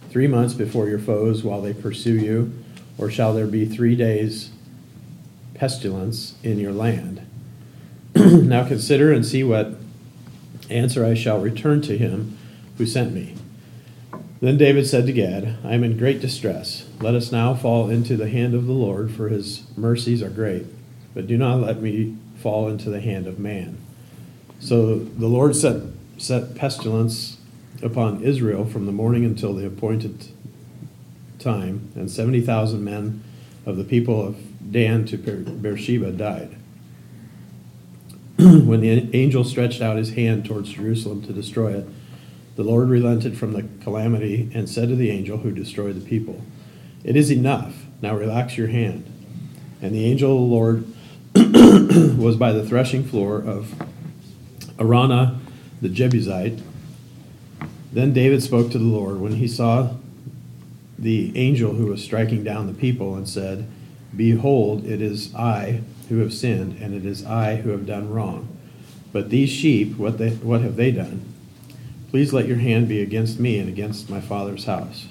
[0.10, 2.54] three months before your foes while they pursue you?
[2.98, 4.52] Or shall there be three days
[5.56, 7.26] pestilence in your land?
[8.16, 9.76] now consider and see what
[10.70, 12.38] answer I shall return to him
[12.78, 13.36] who sent me.
[14.42, 16.86] Then David said to Gad, I am in great distress.
[17.00, 20.66] Let us now fall into the hand of the Lord, for his mercies are great.
[21.14, 23.78] But do not let me fall into the hand of man.
[24.60, 25.82] So the Lord set,
[26.18, 27.38] set pestilence
[27.82, 30.28] upon Israel from the morning until the appointed
[31.40, 33.24] time, and 70,000 men
[33.66, 36.58] of the people of Dan to Beersheba died.
[38.66, 41.88] when the angel stretched out his hand towards Jerusalem to destroy it,
[42.58, 46.42] the Lord relented from the calamity and said to the angel who destroyed the people,
[47.06, 47.86] It is enough.
[48.02, 49.06] Now relax your hand.
[49.82, 50.86] And the angel of the Lord
[52.18, 53.74] was by the threshing floor of
[54.78, 55.40] Araunah
[55.82, 56.60] the Jebusite.
[57.94, 59.96] Then David spoke to the Lord when he saw
[61.00, 63.68] the angel who was striking down the people and said,
[64.16, 68.48] Behold, it is I who have sinned, and it is I who have done wrong.
[69.12, 71.34] But these sheep, what, they, what have they done?
[72.10, 75.08] Please let your hand be against me and against my father's house.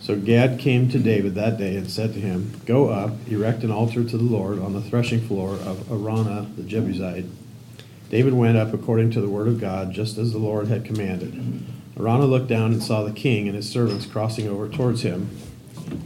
[0.00, 3.70] So Gad came to David that day and said to him, Go up, erect an
[3.70, 7.26] altar to the Lord on the threshing floor of Araunah the Jebusite.
[8.10, 11.34] David went up according to the word of God, just as the Lord had commanded.
[11.96, 15.30] Araunah looked down and saw the king and his servants crossing over towards him.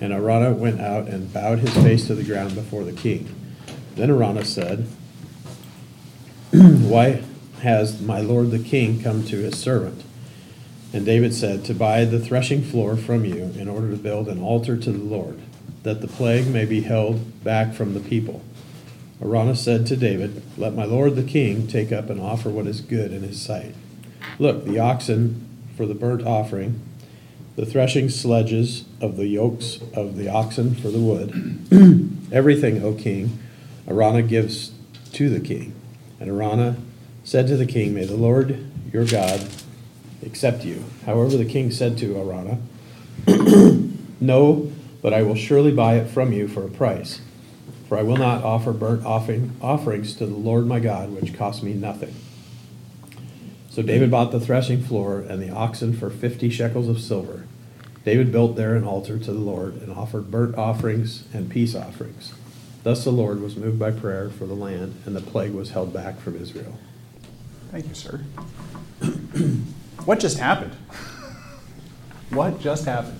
[0.00, 3.35] And Araunah went out and bowed his face to the ground before the king.
[3.96, 4.87] Then Araunah said,
[6.52, 7.22] Why
[7.61, 10.04] has my lord the king come to his servant?
[10.92, 14.40] And David said, To buy the threshing floor from you in order to build an
[14.40, 15.40] altar to the Lord,
[15.82, 18.42] that the plague may be held back from the people.
[19.20, 22.82] Araunah said to David, Let my lord the king take up and offer what is
[22.82, 23.74] good in his sight.
[24.38, 26.80] Look, the oxen for the burnt offering,
[27.56, 31.30] the threshing sledges of the yokes of the oxen for the wood.
[32.32, 33.38] Everything, O king,
[33.87, 34.72] Araunah gives
[35.12, 35.75] to the king.
[36.20, 36.77] And Araunah
[37.25, 39.49] said to the king, May the Lord your God
[40.25, 40.85] accept you.
[41.05, 42.59] However, the king said to Araunah,
[44.20, 44.72] No,
[45.03, 47.20] but I will surely buy it from you for a price.
[47.88, 51.62] For I will not offer burnt offering, offerings to the Lord my God, which cost
[51.62, 52.14] me nothing.
[53.70, 57.46] So David bought the threshing floor and the oxen for fifty shekels of silver.
[58.05, 62.33] David built there an altar to the Lord and offered burnt offerings and peace offerings.
[62.87, 65.92] Thus the Lord was moved by prayer for the land, and the plague was held
[65.92, 66.79] back from Israel.
[67.72, 68.20] Thank you, sir.
[70.05, 70.72] what just happened?
[72.31, 73.18] what just happened?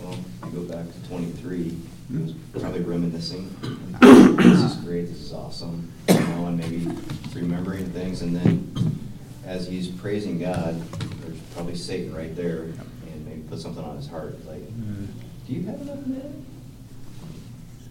[0.00, 1.76] Well, if you go back to twenty-three, he
[2.08, 2.22] hmm?
[2.22, 3.54] was probably reminiscing.
[4.00, 6.90] This is great, this is awesome, you know, and maybe
[7.34, 8.98] remembering things, and then
[9.44, 10.80] as he's praising God,
[11.20, 15.04] there's probably Satan right there, and maybe put something on his heart, like, hmm.
[15.46, 16.55] do you have enough in that?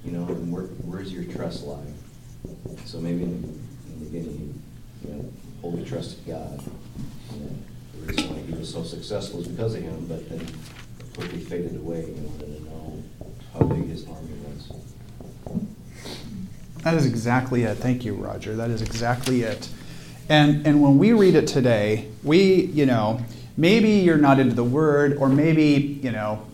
[0.06, 1.80] You know, and where, where's your trust lie?
[2.86, 4.62] So maybe in the, in the beginning,
[5.04, 6.64] you know, hold the trust of God.
[7.32, 7.64] And
[7.94, 10.48] the reason why he was so successful is because of him, but then
[11.16, 13.04] quickly faded away, you know, didn't know
[13.54, 15.64] how big his army was.
[16.84, 17.76] That is exactly it.
[17.76, 18.56] Thank you, Roger.
[18.56, 19.70] That is exactly it.
[20.30, 23.22] And and when we read it today, we, you know,
[23.58, 26.46] maybe you're not into the word, or maybe, you know,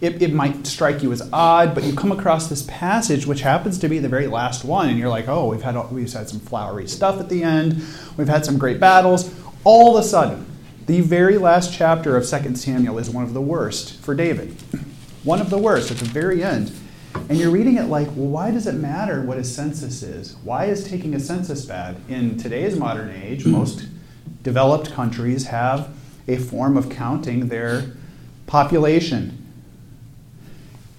[0.00, 3.78] it, it might strike you as odd, but you come across this passage, which happens
[3.78, 6.40] to be the very last one, and you're like, oh, we've had we've had some
[6.40, 7.82] flowery stuff at the end,
[8.16, 9.34] we've had some great battles.
[9.64, 10.46] All of a sudden,
[10.86, 14.56] the very last chapter of 2 Samuel is one of the worst for David.
[15.24, 16.70] One of the worst at the very end.
[17.28, 20.36] And you're reading it like, well, why does it matter what a census is?
[20.44, 21.96] Why is taking a census bad?
[22.08, 23.88] In today's modern age, most
[24.44, 25.88] developed countries have
[26.28, 27.96] a form of counting their
[28.46, 29.35] population.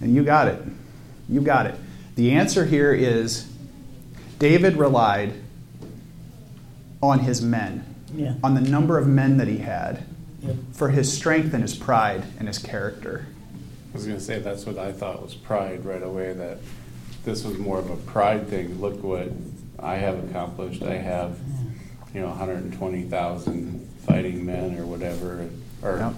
[0.02, 0.62] And you got it.
[1.30, 1.76] You got it.
[2.16, 3.48] The answer here is
[4.40, 5.34] David relied
[7.02, 7.84] on his men,
[8.16, 8.34] Yeah.
[8.44, 10.04] on the number of men that he had,
[10.42, 10.56] Yep.
[10.74, 13.26] for his strength and his pride and his character.
[13.94, 16.60] I was gonna say, that's what I thought was pride right away, that
[17.26, 18.80] this was more of a pride thing.
[18.80, 19.32] Look what
[19.80, 20.82] I have accomplished.
[20.84, 21.38] I have,
[22.14, 25.46] you know, hundred and twenty thousand fighting men or whatever,
[25.84, 26.14] or Yep.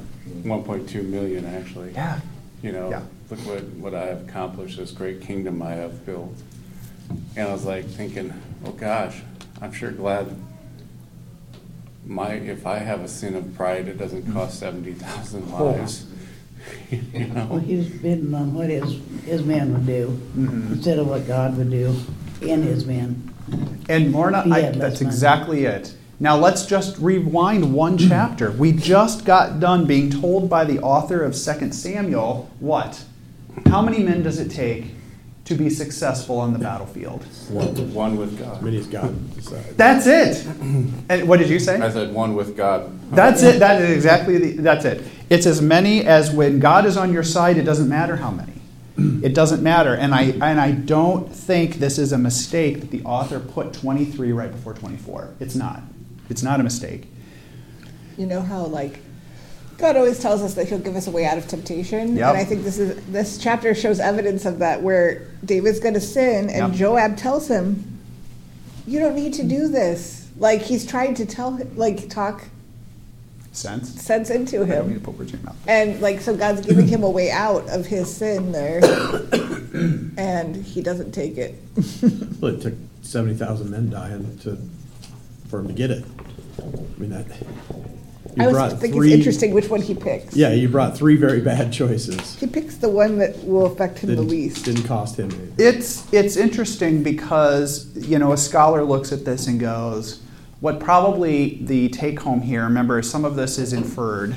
[0.45, 1.91] one point two million actually.
[1.93, 2.19] Yeah.
[2.61, 3.01] You know, Yeah.
[3.29, 6.35] look what, what I have accomplished, this great kingdom I have built.
[7.35, 8.33] And I was like thinking,
[8.65, 9.21] oh gosh,
[9.61, 10.27] I'm sure glad
[12.05, 16.05] my, if I have a sin of pride, it doesn't cost seventy thousand lives.
[16.91, 17.01] You
[17.33, 17.57] Well, know?
[17.59, 20.73] he was bidding on what his, his men would do Mhm.
[20.73, 21.95] instead of what God would do
[22.41, 23.33] in his man.
[23.87, 25.13] And Morna, He I, had less that's money.
[25.13, 25.93] exactly it.
[26.21, 28.09] Now let's just rewind one hmm.
[28.09, 28.51] chapter.
[28.51, 33.03] We just got done being told by the author of 2 Samuel what?
[33.67, 34.91] How many men does it take
[35.45, 37.23] to be successful on the battlefield?
[37.49, 38.61] One one with As God.
[38.61, 39.75] many as God decides.
[39.75, 40.45] That's it.
[41.09, 41.79] And what did you say?
[41.79, 42.91] I said one with God.
[43.11, 43.59] That's it.
[43.59, 45.03] That is exactly the, that's it.
[45.29, 48.53] It's as many as when God is on your side, it doesn't matter how many.
[48.95, 49.23] Hmm.
[49.23, 49.95] It doesn't matter.
[49.95, 54.33] And I and I don't think this is a mistake that the author put 23
[54.33, 55.35] right before 24.
[55.39, 55.81] It's not.
[56.29, 57.07] It's not a mistake.
[58.17, 58.99] You know how like
[59.77, 62.27] God always tells us that He'll give us a way out of temptation, Yep.
[62.29, 66.01] and I think this is this chapter shows evidence of that, where David's going to
[66.01, 66.77] sin, and Yep.
[66.79, 67.97] Joab tells him,
[68.85, 72.45] "You don't need to do this." Like he's trying to tell, him, like talk
[73.51, 73.89] Sense?
[74.01, 75.57] sense into I don't mean to him, put words in your mouth.
[75.67, 78.79] and like so God's giving him a way out of his sin there,
[80.17, 81.55] and he doesn't take it.
[82.41, 84.57] Well, it took seventy thousand men dying to,
[85.49, 86.05] for him to get it.
[86.59, 87.25] I mean, that.
[88.37, 90.35] you I brought was think three- it's interesting which one he picks.
[90.35, 92.39] Yeah, you brought three very bad choices.
[92.39, 94.65] He picks the one that will affect him the Didn't, least.
[94.65, 95.53] didn't cost him anything.
[95.57, 100.21] It's it's interesting because you know a scholar looks at this and goes,
[100.59, 102.63] what probably the take home here.
[102.63, 104.35] Remember, some of this is inferred,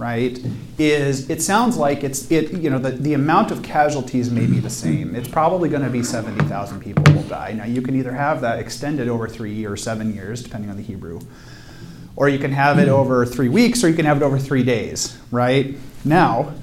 [0.00, 0.40] right?
[0.78, 4.58] Is it sounds like it's it you know the, the amount of casualties may be
[4.58, 5.14] the same.
[5.14, 7.52] It's probably going to be seventy thousand people will die.
[7.52, 10.82] Now you can either have that extended over three or seven years, depending on the
[10.82, 11.20] Hebrew,
[12.16, 12.94] or you can have it hmm.
[12.94, 15.76] over three weeks, or you can have it over three days, right?
[16.02, 16.54] Now,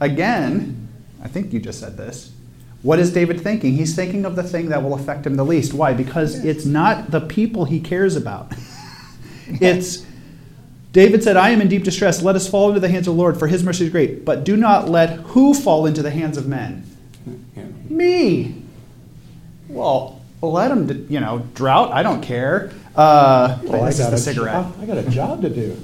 [0.00, 0.88] again,
[1.22, 2.32] I think you just said this.
[2.82, 3.76] What is David thinking?
[3.76, 5.74] He's thinking of the thing that will affect him the least.
[5.74, 5.92] Why?
[5.92, 8.52] Because it's not the people he cares about.
[9.46, 10.06] it's
[10.92, 12.20] David said, I am in deep distress.
[12.22, 14.24] Let us fall into the hands of the Lord, for his mercy is great.
[14.24, 16.84] But do not let who fall into the hands of men?
[17.56, 17.64] Yeah.
[17.88, 18.62] Me.
[19.68, 22.72] Well, let him, you know, drought, I don't care.
[22.96, 24.54] Uh, Well, this is got a cigarette.
[24.54, 25.76] job- I got a job to do.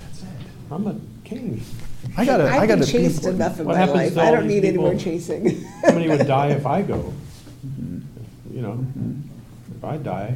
[0.00, 0.28] That's it.
[0.70, 1.60] I'm a king.
[2.16, 4.14] I got to, I've got been to chased enough in What my happens life.
[4.14, 5.64] to I don't these need any more chasing.
[5.82, 7.12] How many would die if I go?
[8.52, 8.86] You know,
[9.76, 10.34] if I die,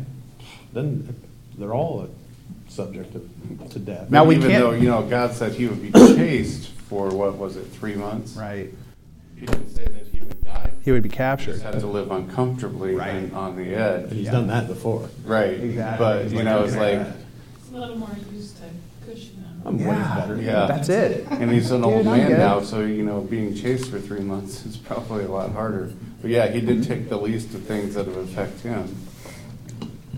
[0.74, 1.08] then
[1.56, 2.08] they're all a
[2.84, 4.10] subject of, to death.
[4.10, 7.36] Now we Even can't- though, you know, God said he would be chased for, what
[7.36, 8.32] was it, three months?
[8.36, 8.70] Right.
[9.38, 10.70] He didn't say that he would die.
[10.84, 11.52] He would be He captured.
[11.52, 13.10] just had to live uncomfortably Right.
[13.14, 14.12] and on the edge.
[14.12, 14.32] He's Yeah.
[14.32, 15.08] done that before.
[15.24, 16.04] Right, Exactly.
[16.04, 18.64] but, He's you know, it's like, It's a little more used to
[19.06, 19.62] cushion them.
[19.64, 20.20] I'm way Yeah.
[20.20, 20.36] better.
[20.42, 20.66] Yeah.
[20.66, 21.26] That's it.
[21.30, 22.38] and he's an old Dude, I'm man good.
[22.38, 25.92] now, so, you know, being chased for three months is probably a lot harder.
[26.22, 26.92] But yeah, he did mm-hmm.
[26.92, 28.94] take the least of things that would affect him.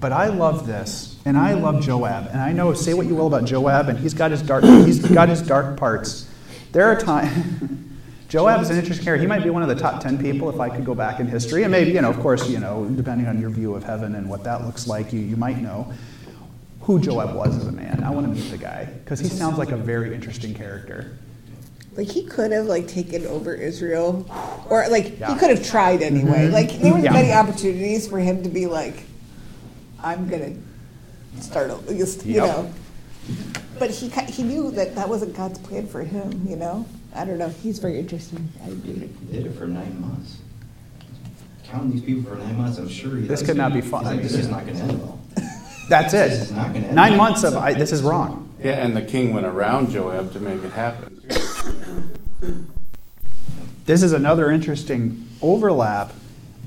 [0.01, 3.27] But I love this, and I love Joab, and I know say what you will
[3.29, 6.29] about Joab, and he's got his dark he's got his dark parts.
[6.73, 7.31] There are times
[8.29, 9.21] Joab is an interesting character.
[9.21, 11.27] He might be one of the top ten people if I could go back in
[11.27, 14.15] history, and maybe you know, of course, you know, depending on your view of heaven
[14.15, 15.93] and what that looks like, you you might know
[16.81, 18.03] who Joab was as a man.
[18.03, 21.17] I want to meet the guy because he sounds like a very interesting character.
[21.95, 24.27] like he could have like taken over Israel,
[24.71, 25.33] or like Yeah.
[25.35, 26.45] he could have tried anyway.
[26.47, 26.55] Mm-hmm.
[26.55, 27.13] Like there were Yeah.
[27.13, 29.05] many opportunities for him to be like,
[30.03, 30.55] I'm gonna
[31.41, 32.47] start, a- just, you Yep.
[32.47, 32.71] know.
[33.79, 36.47] But he ki- he knew that that wasn't God's plan for him.
[36.49, 36.85] You know.
[37.15, 37.49] I don't know.
[37.63, 38.49] He's very interesting.
[38.65, 39.09] I agree.
[39.29, 40.37] He did it for nine months.
[41.65, 43.27] Counting these people for nine months, I'm sure he.
[43.27, 44.05] This could not like- be fun.
[44.05, 45.19] like, This is not gonna end well.
[45.89, 46.43] That's This it.
[46.45, 47.31] is not gonna end Nine well.
[47.31, 48.49] months of I, this is wrong.
[48.63, 51.21] Yeah, and the king went around Joab to make it happen.
[53.87, 56.13] This is another interesting overlap.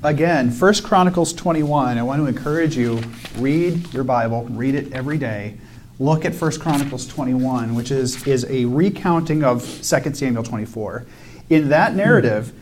[0.06, 1.98] Again, 1 Chronicles 21.
[1.98, 3.02] I want to encourage you
[3.38, 5.56] read your Bible, read it every day.
[5.98, 9.82] Look at 1 Chronicles 21, which is, is a recounting of 2
[10.14, 11.06] Samuel 24.
[11.50, 11.96] In that hmm.
[11.96, 12.52] narrative,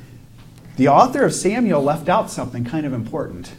[0.79, 3.53] the author of Samuel left out something kind of important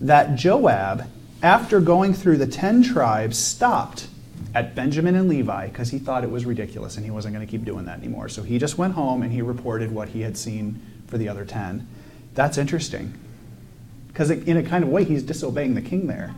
[0.00, 1.10] that Joab,
[1.42, 4.06] after going through the 10 tribes, stopped
[4.54, 7.50] at Benjamin and Levi because he thought it was ridiculous and he wasn't going to
[7.50, 8.28] keep doing that anymore.
[8.28, 11.44] So he just went home and he reported what he had seen for the other
[11.44, 11.84] 10.
[12.34, 13.12] That's interesting
[14.14, 16.32] because, in a kind of way, he's disobeying the king there.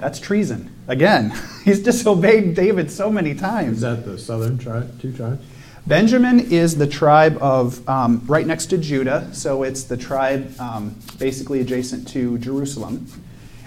[0.00, 0.74] That's treason.
[0.88, 1.34] Again,
[1.64, 3.76] he's disobeyed David so many times.
[3.76, 5.44] Is that the southern tribe, two tribes?
[5.86, 10.96] Benjamin is the tribe of um, right next to Judah, so it's the tribe um,
[11.18, 13.06] basically adjacent to Jerusalem.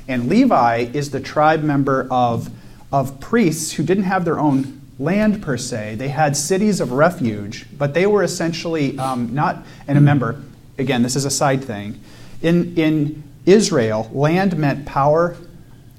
[0.08, 2.50] And Levi is the tribe member of,
[2.92, 5.96] of priests who didn't have their own land per se.
[5.96, 9.64] They had cities of refuge, but they were essentially um, not.
[9.88, 10.42] And remember,
[10.80, 12.02] again, this is a side thing.
[12.42, 15.36] In, in Israel, land meant power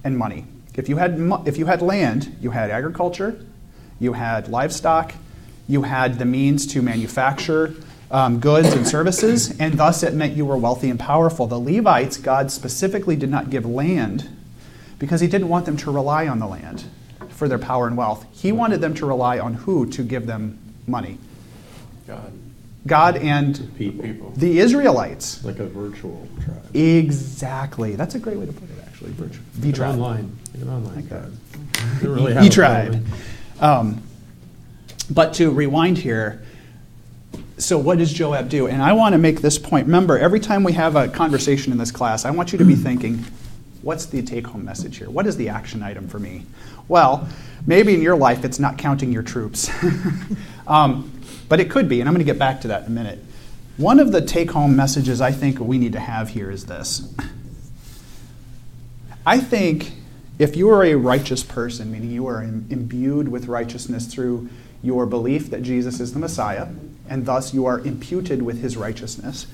[0.04, 0.46] and money.
[0.74, 3.44] If you had, if you had land, you had agriculture,
[3.98, 5.12] you had livestock,
[5.68, 7.74] you had the means to manufacture
[8.10, 11.46] um, goods and services, and thus it meant you were wealthy and powerful.
[11.46, 14.28] The Levites, God specifically did not give land,
[14.98, 16.84] because he didn't want them to rely on the land
[17.28, 18.26] for their power and wealth.
[18.32, 21.18] He wanted them to rely on who to give them money?
[22.06, 22.32] God,
[22.86, 24.32] God and People, people.
[24.36, 25.44] the Israelites.
[25.44, 26.74] like a virtual tribe.
[26.76, 27.94] Exactly.
[27.94, 29.10] That's a great way to put it, actually.
[29.12, 29.36] Virtual.
[29.54, 29.94] An V-tribe.
[29.94, 31.36] Online, an online Like tribe.
[32.02, 33.06] Really have a E-tribe.
[33.60, 34.02] Um,
[35.10, 36.42] but to rewind here,
[37.58, 38.68] so what does Joab do?
[38.68, 39.86] And I want to make this point.
[39.86, 42.74] Remember, every time we have a conversation in this class, I want you to be
[42.74, 43.24] thinking,
[43.82, 45.10] what's the take home message here?
[45.10, 46.46] What is the action item for me?
[46.88, 47.28] Well,
[47.66, 49.70] maybe in your life it's not counting your troops,
[50.66, 51.10] um,
[51.50, 53.18] but it could be, and I'm going to get back to that in a minute.
[53.76, 57.12] One of the take home messages I think we need to have here is this.
[59.26, 59.92] I think
[60.38, 64.48] if you are a righteous person, meaning you are im- imbued with righteousness through
[64.80, 66.68] your belief that Jesus is the Messiah,
[67.08, 69.48] and thus you are imputed with his righteousness,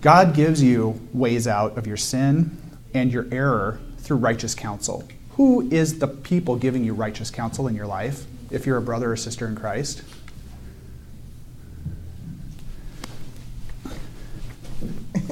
[0.00, 2.60] God gives you ways out of your sin
[2.92, 5.08] and your error through righteous counsel.
[5.36, 9.12] Who is the people giving you righteous counsel in your life if you're a brother
[9.12, 10.02] or sister in Christ?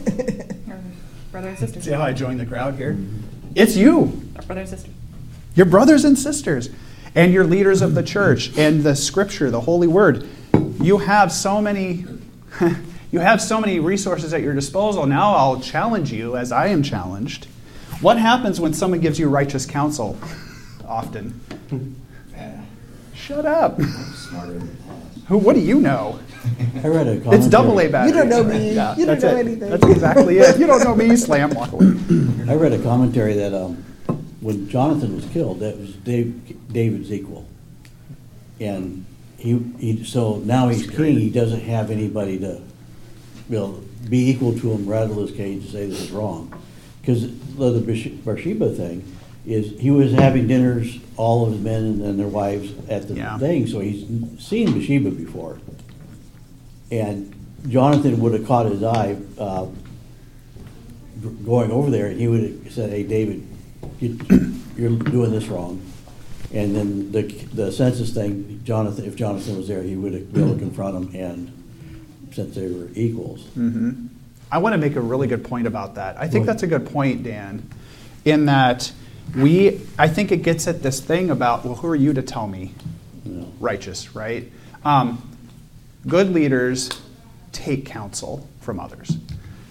[1.33, 1.81] brother and sister.
[1.81, 2.97] See how I joined the crowd here?
[3.55, 4.23] It's you.
[4.37, 4.91] Our brother and sister.
[5.55, 6.71] your brothers and sisters
[7.15, 10.29] and your leaders of the church and the scripture the holy word
[10.81, 12.05] you have so many
[13.11, 16.83] you have so many resources at your disposal now i'll challenge you as i am
[16.83, 17.47] challenged
[18.01, 20.17] what happens when someone gives you righteous counsel
[20.87, 21.41] often
[22.33, 22.61] Yeah,
[23.19, 25.23] shut up I'm smarter than that.
[25.29, 26.19] who what do you know
[26.83, 27.37] I read a commentary.
[27.37, 28.75] it's double a battery You don't know me.
[28.75, 29.41] Yeah, You don't know it.
[29.47, 29.71] anything.
[29.71, 31.87] that's exactly it you don't know me slam walk away
[32.49, 33.85] I read a commentary that um,
[34.41, 37.45] when Jonathan was killed, that was Dave, David's equal.
[38.61, 39.05] And
[39.37, 42.63] he, he, so now he's king, he doesn't have anybody to,
[43.51, 46.55] you know, be equal to him, rattle his cage and say this is wrong.
[47.01, 47.23] Because
[47.57, 49.05] the Bathsh- Bathsheba thing
[49.49, 53.39] is, he was having dinners, all of his men and their wives at the Yeah.
[53.39, 54.05] thing, so he's
[54.39, 55.59] seen Bathsheba before.
[56.91, 57.33] And
[57.69, 59.67] Jonathan would have caught his eye, uh,
[61.45, 63.45] going over there, and he would have said, hey, David,
[64.01, 64.19] you-
[64.77, 65.81] you're doing this wrong.
[66.53, 67.23] And then the,
[67.53, 71.13] the census thing, Jonathan, if Jonathan was there, he would have been able to confront
[71.15, 71.53] him and
[72.33, 73.47] since they were equals.
[74.51, 76.17] I want to make a really good point about that.
[76.19, 77.69] I think that's a good point, Dan,
[78.25, 78.91] in that
[79.37, 82.47] we, I think it gets at this thing about, well, who are you to tell
[82.49, 82.75] me
[83.25, 84.51] You righteous, right?
[84.85, 85.37] Um,
[86.07, 86.91] good leaders
[87.53, 89.17] take counsel from others.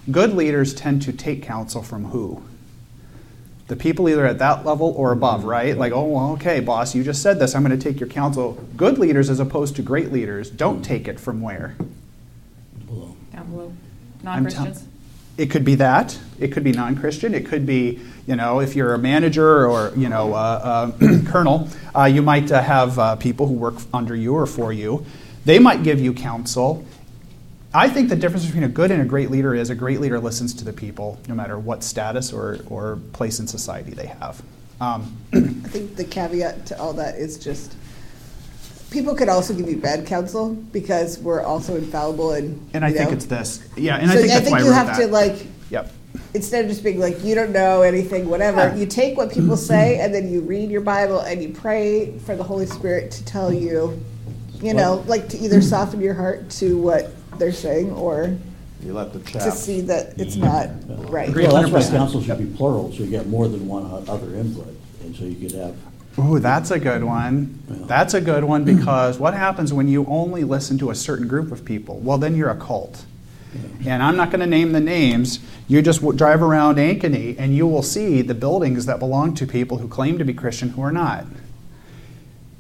[0.10, 2.44] Good leaders tend to take counsel from who?
[3.68, 5.78] The people either at that level or above, right?
[5.78, 7.54] Like, oh, well, okay, boss, you just said this.
[7.54, 8.54] I'm going to take your counsel.
[8.78, 11.76] Good leaders, as opposed to great leaders, don't take it from where?
[12.86, 13.16] Below.
[13.34, 13.74] Down below.
[14.26, 14.88] I'm tell- Non-Christians.
[15.38, 16.18] It could be that.
[16.40, 17.34] It could be non-Christian.
[17.36, 21.70] It could be, you know, if you're a manager or you know, uh, uh, colonel,
[21.96, 25.06] uh, you might uh, have people who work under you or for you.
[25.46, 26.86] They might give you counsel.
[27.74, 30.20] I think the difference between a good and a great leader is a great leader
[30.20, 34.42] listens to the people, no matter what status or, or place in society they have.
[34.82, 37.76] Um, I think the caveat to all that is just
[38.92, 42.96] people could also give you bad counsel because we're also infallible and and I you
[42.98, 43.68] think it's this.
[43.76, 45.00] Yeah, and so I think that's why I you wrote have that.
[45.00, 45.92] to like Yep.
[46.34, 48.76] instead of just being like you don't know anything whatever Yeah.
[48.76, 52.36] you take what people say and then you read your bible and you pray for
[52.36, 54.02] the holy spirit to tell you
[54.62, 58.36] you know like to either soften your heart to what they're saying or
[58.82, 60.70] You let the to see that it's not
[61.12, 61.48] right Agreed.
[61.52, 61.92] Well, that's why 100%.
[61.98, 64.74] counsel should be plural, so you get more than one o- other input,
[65.04, 65.76] and so you could have,
[66.20, 67.64] Ooh, that's a good one.
[67.70, 67.76] Yeah.
[67.86, 71.52] That's a good one because what happens when you only listen to a certain group
[71.52, 72.00] of people?
[72.00, 73.06] Well, then you're a cult.
[73.86, 75.40] And I'm not going to name the names.
[75.68, 79.48] You just w- drive around Ankeny and you will see the buildings that belong to
[79.48, 81.26] people who claim to be Christian who are not.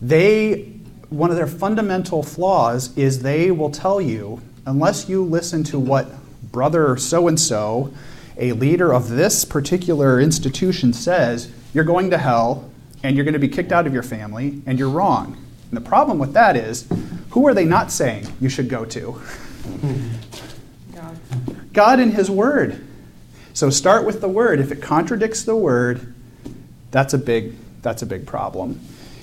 [0.02, 0.74] They,
[1.10, 6.08] one of their fundamental flaws is they will tell you, unless you listen to what
[6.52, 7.94] brother so and so,
[8.38, 12.70] a leader of this particular institution, says, you're going to hell
[13.04, 15.38] and you're going to be kicked out of your family and you're wrong.
[15.70, 16.88] And the problem with that is,
[17.32, 19.22] who are they not saying you should go to?
[20.94, 21.20] God.
[21.74, 22.84] God and His Word.
[23.54, 24.60] So start with the Word.
[24.60, 26.14] If it contradicts the Word,
[26.92, 28.80] that's a big that's a big problem.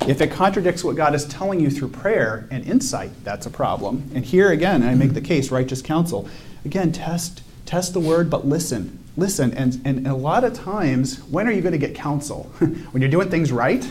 [0.07, 4.11] If it contradicts what God is telling you through prayer and insight, that's a problem.
[4.15, 6.29] And here again, I make the case: righteous counsel.
[6.65, 9.53] Again, test test the Word, but listen, listen.
[9.55, 12.45] And and a lot of times, when are you going to get counsel?
[12.59, 13.87] when you're doing things right.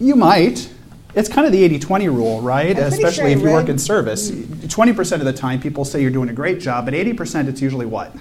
[0.00, 0.72] You might.
[1.14, 2.76] It's kind of the 80 20 rule, right?
[2.76, 4.30] I'm Especially sure if you work in service.
[4.30, 7.86] 20% of the time, people say you're doing a great job, but 80% it's usually
[7.86, 8.12] what?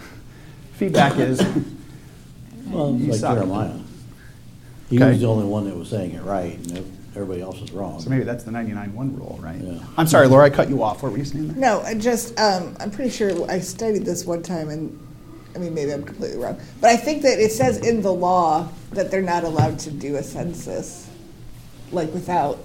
[0.73, 1.39] Feedback is,
[2.67, 3.35] Well, he it's like sucked.
[3.35, 3.73] Jeremiah.
[4.89, 5.09] He Okay.
[5.11, 7.99] was the only one that was saying it right, and everybody else was wrong.
[7.99, 9.59] So maybe that's the 99-1 rule, right?
[9.61, 9.79] Yeah.
[9.97, 11.03] I'm sorry, Laura, I cut you off.
[11.03, 11.57] What were you saying there?
[11.57, 14.97] No, I just, um, I'm pretty sure I studied this one time and,
[15.57, 16.59] I mean, maybe I'm completely wrong.
[16.79, 20.15] But I think that it says in the law that they're not allowed to do
[20.17, 21.09] a census,
[21.91, 22.63] like without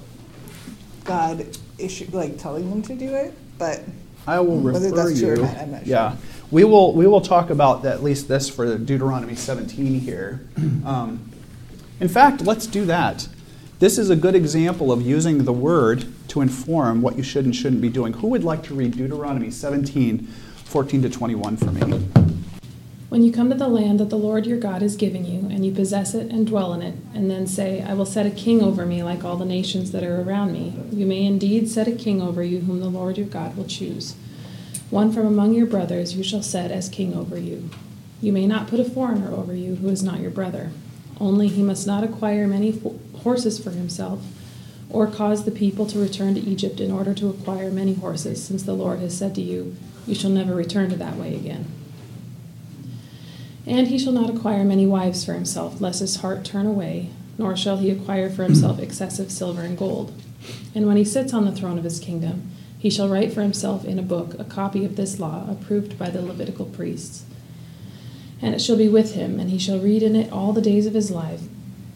[1.04, 1.46] God
[1.78, 3.80] issue, like telling them to do it, but
[4.26, 5.42] I will Whether refer that's true or you.
[5.42, 5.90] not, I'm not sure.
[5.90, 6.16] Yeah,
[6.50, 10.46] we will, we will talk about at least this for Deuteronomy 17 here.
[10.84, 11.30] Um,
[11.98, 13.26] In fact, let's do that.
[13.78, 17.56] This is a good example of using the word to inform what you should and
[17.56, 18.12] shouldn't be doing.
[18.12, 20.26] Who would like to read Deuteronomy 17,
[20.64, 22.21] 14 to 21 for me?
[23.12, 25.66] When you come to the land that the Lord your God is giving you, and
[25.66, 28.62] you possess it and dwell in it, and then say, I will set a king
[28.62, 31.92] over me like all the nations that are around me, you may indeed set a
[31.92, 34.14] king over you whom the Lord your God will choose.
[34.88, 37.68] One from among your brothers you shall set as king over you.
[38.22, 40.70] You may not put a foreigner over you who is not your brother.
[41.20, 42.80] Only he must not acquire many
[43.18, 44.24] horses for himself,
[44.88, 48.62] or cause the people to return to Egypt in order to acquire many horses, since
[48.62, 51.66] the Lord has said to you, You shall never return to that way again.
[53.66, 57.56] And he shall not acquire many wives for himself, lest his heart turn away, nor
[57.56, 60.12] shall he acquire for himself excessive silver and gold.
[60.74, 63.84] And when he sits on the throne of his kingdom, he shall write for himself
[63.84, 67.24] in a book a copy of this law, approved by the Levitical priests.
[68.40, 70.86] And it shall be with him, and he shall read in it all the days
[70.86, 71.42] of his life,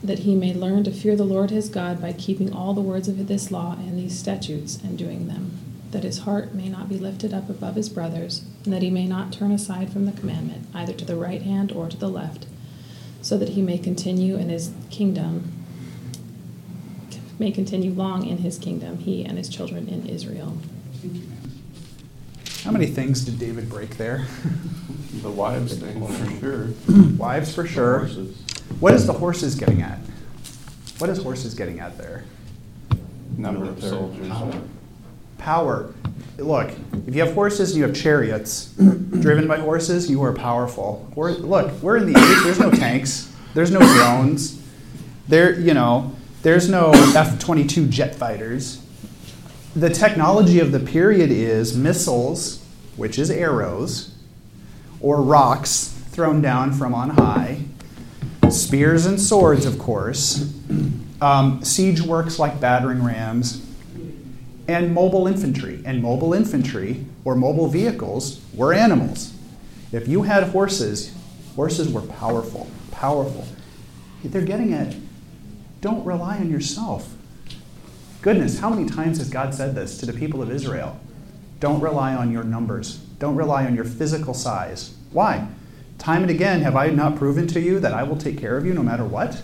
[0.05, 3.09] that he may learn to fear the Lord his God by keeping all the words
[3.09, 5.59] of this law and these statutes and doing them,
[5.97, 9.07] that his heart may not be lifted up above his brothers, and that he may
[9.07, 12.45] not turn aside from the commandment, either to the right hand or to the left,
[13.23, 15.51] so that he may continue in his kingdom,
[17.39, 20.59] may continue long in his kingdom, he and his children in Israel.
[22.63, 24.27] How many things did David break there?
[25.23, 26.69] The wives thing, for sure.
[27.17, 28.01] Wives for sure.
[28.01, 28.37] Horses.
[28.81, 29.99] What is the horses getting at?
[30.99, 32.25] What is horses getting at there?
[33.39, 34.31] Number of soldiers.
[35.39, 35.93] Power.
[36.39, 36.71] Look,
[37.07, 41.11] if you have horses you have chariots driven by horses, you are powerful.
[41.15, 42.45] Hor- look, we're in the age.
[42.45, 43.33] There's no tanks.
[43.55, 44.63] There's no drones.
[45.29, 48.83] There, you know, there's no F-22 jet fighters.
[49.75, 52.65] The technology of the period is missiles,
[52.97, 54.15] which is arrows,
[55.01, 57.63] or rocks thrown down from on high,
[58.51, 60.53] spears and swords, of course,
[61.21, 63.66] um, siege works like battering rams,
[64.69, 65.83] and mobile infantry.
[65.85, 69.33] And mobile infantry or mobile vehicles were animals.
[69.93, 71.15] If you had horses,
[71.55, 73.47] horses were powerful, powerful.
[74.25, 74.95] They're getting at
[75.81, 77.15] don't rely on yourself.
[78.23, 80.99] Goodness, how many times has God said this to the people of Israel?
[81.61, 82.97] Don't rely on your numbers.
[83.21, 84.97] Don't rely on your physical size.
[85.13, 85.47] Why?
[85.99, 88.67] Time and again have I not proven to you that I will take care of
[88.67, 89.43] you no matter what?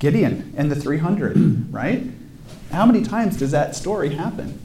[0.00, 1.36] Gideon and the 300,
[1.72, 2.02] right?
[2.70, 4.60] How many times does that story happen?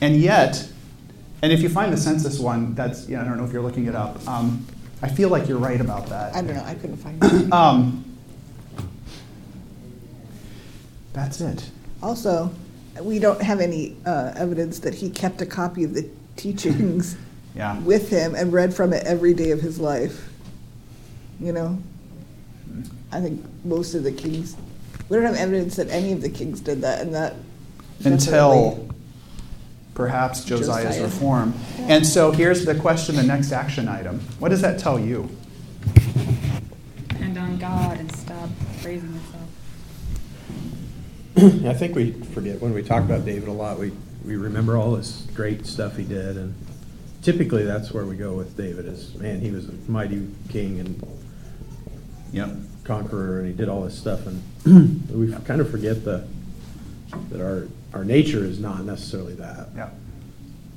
[0.00, 0.68] And yet,
[1.42, 3.86] and if you find the census one, that's, yeah, I don't know if you're looking
[3.86, 4.26] it up.
[4.28, 4.64] Um,
[5.02, 6.34] I feel like you're right about that.
[6.34, 7.52] I don't know, I couldn't find it.
[7.52, 8.04] Um,
[11.12, 11.70] that's it.
[12.02, 12.50] Also,
[13.02, 17.16] we don't have any uh, evidence that he kept a copy of the teachings
[17.56, 17.76] Yeah.
[17.80, 20.28] with him and read from it every day of his life.
[21.40, 21.82] You know?
[23.10, 24.54] I think most of the kings,
[25.08, 27.34] we don't have evidence that any of the kings did that, and that.
[28.04, 28.88] Until
[29.94, 31.02] perhaps Josiah's Josiah.
[31.02, 31.54] reform.
[31.78, 34.20] And so here's the question, the next action item.
[34.38, 35.28] What does that tell you?
[37.08, 38.48] Depend on God and stop
[38.80, 39.34] praising yourself.
[41.66, 43.90] I think we forget, when we talk about David a lot, we,
[44.24, 46.54] we remember all this great stuff he did, and
[47.22, 51.02] typically that's where we go with David is, man, he was a mighty king and
[52.32, 52.50] Yep.
[52.88, 54.42] Conqueror, and he did all this stuff, and
[55.10, 56.26] we kind of forget the,
[57.30, 59.68] that our, our nature is not necessarily that.
[59.76, 59.94] Yep.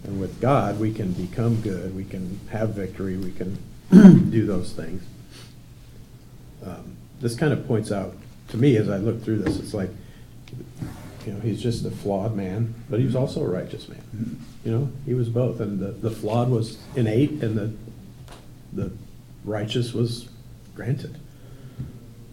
[0.04, 3.58] And with God, we can become good, we can have victory, we can
[4.30, 5.04] do those things.
[6.66, 8.14] Um, This kind of points out,
[8.50, 9.90] to me, as I look through this, it's like,
[11.26, 14.44] you know, he's just a flawed man, but he was also a righteous man.
[14.66, 17.72] You know, he was both, and the, the flawed was innate, and the,
[18.74, 18.92] the
[19.46, 20.28] righteous was
[20.76, 21.18] granted,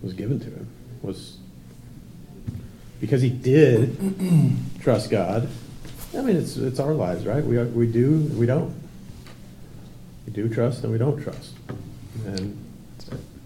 [0.03, 0.67] was given to him,
[1.03, 1.39] was,
[3.01, 3.97] because he did
[4.81, 5.49] trust God.
[6.17, 7.45] I mean, it's, it's our lives, right?
[7.45, 8.75] We, we do, we don't.
[10.27, 11.55] We do trust and we don't trust.
[12.27, 12.57] And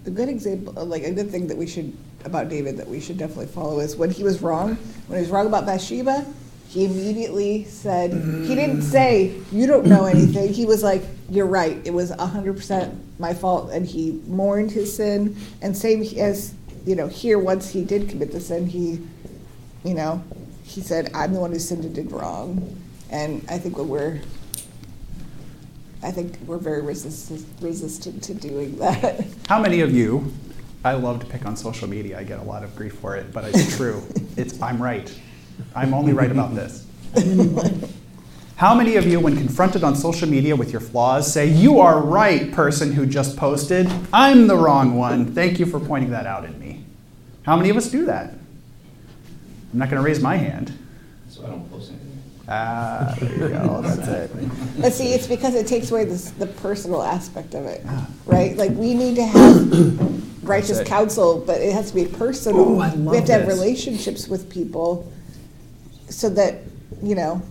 [0.06, 3.00] A good example, uh, like a good thing that we should, about David, that we
[3.00, 4.76] should definitely follow is when he was wrong,
[5.08, 6.24] when he was wrong about Bathsheba,
[6.68, 10.52] he immediately said, he didn't say, you don't know anything.
[10.54, 11.78] He was like, you're right.
[11.84, 13.70] It was 100% my fault.
[13.72, 15.34] And he mourned his sin.
[15.62, 16.52] And same as,
[16.84, 19.00] you know, here, once he did commit the sin, he,
[19.84, 20.22] you know,
[20.64, 22.76] he said, I'm the one who sinned and did wrong.
[23.08, 24.20] And I think when we're,
[26.02, 29.24] I think we're very resistant, resistant to doing that.
[29.48, 30.32] How many of you,
[30.84, 33.32] I love to pick on social media, I get a lot of grief for it,
[33.32, 34.02] but it's true.
[34.36, 35.12] it's, I'm right.
[35.74, 36.86] I'm only right about this.
[38.62, 42.00] How many of you, when confronted on social media with your flaws, say, You are
[42.00, 43.90] right, person who just posted.
[44.12, 45.34] I'm the wrong one.
[45.34, 46.84] Thank you for pointing that out in me.
[47.42, 48.30] How many of us do that?
[49.72, 50.72] I'm not going to raise my hand.
[51.28, 52.22] So I don't post anything.
[52.48, 53.82] Ah, there you go.
[53.82, 54.30] That's it.
[54.80, 57.84] But see, it's because it takes away this, the personal aspect of it,
[58.26, 58.56] right?
[58.56, 62.60] Like we need to have righteous counsel, but it has to be personal.
[62.60, 63.58] Ooh, I love we have to have this.
[63.58, 65.12] relationships with people,
[66.10, 66.60] so that
[67.02, 67.42] you know.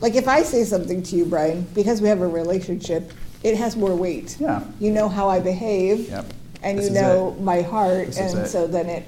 [0.00, 3.76] Like if I say something to you, Brian, because we have a relationship, it has
[3.76, 4.36] more weight.
[4.38, 4.62] Yeah.
[4.78, 6.26] You know how I behave, Yep.
[6.62, 7.40] and This you know it.
[7.40, 9.04] my heart, This and so then it,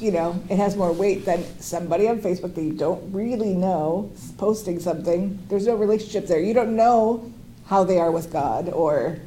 [0.00, 4.10] you know, it has more weight than somebody on Facebook that you don't really know
[4.38, 5.38] posting something.
[5.48, 6.40] There's no relationship there.
[6.40, 7.32] You don't know
[7.66, 9.18] how they are with God, or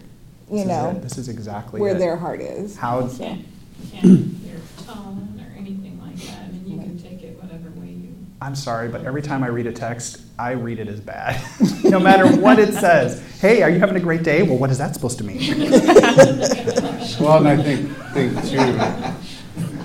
[0.50, 1.02] you This know it.
[1.02, 2.00] This is exactly where it.
[2.00, 2.76] their heart is.
[2.78, 3.46] How So- Can't,
[3.92, 6.46] can't your tone or anything like that.
[6.48, 8.14] I mean, you can take it whatever way you.
[8.42, 11.42] I'm sorry, but every time I read a text, I read it as bad.
[11.84, 13.22] no matter what it says.
[13.42, 14.44] Hey, are you having a great day?
[14.44, 15.40] Well, what is that supposed to mean?
[17.20, 18.58] Well, and I think, think too,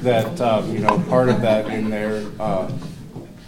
[0.02, 2.70] that, um, you know, part of that in there, uh,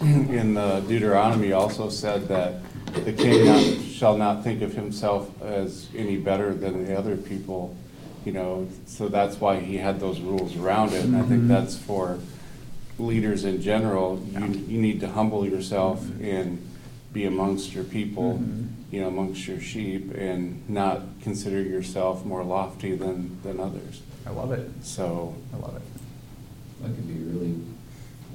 [0.01, 2.61] in the Deuteronomy also said that
[3.05, 7.75] the king not- shall not think of himself as any better than the other people,
[8.25, 11.77] you know, so that's why he had those rules around it, and I think that's
[11.77, 12.17] for
[12.97, 16.65] leaders in general, you, you need to humble yourself and
[17.15, 18.67] be amongst your people, mm-hmm.
[18.91, 24.01] you know, amongst your sheep, and not consider yourself more lofty than, than others.
[24.27, 24.69] I love it.
[24.83, 25.81] So, I love it.
[26.81, 27.55] That could be really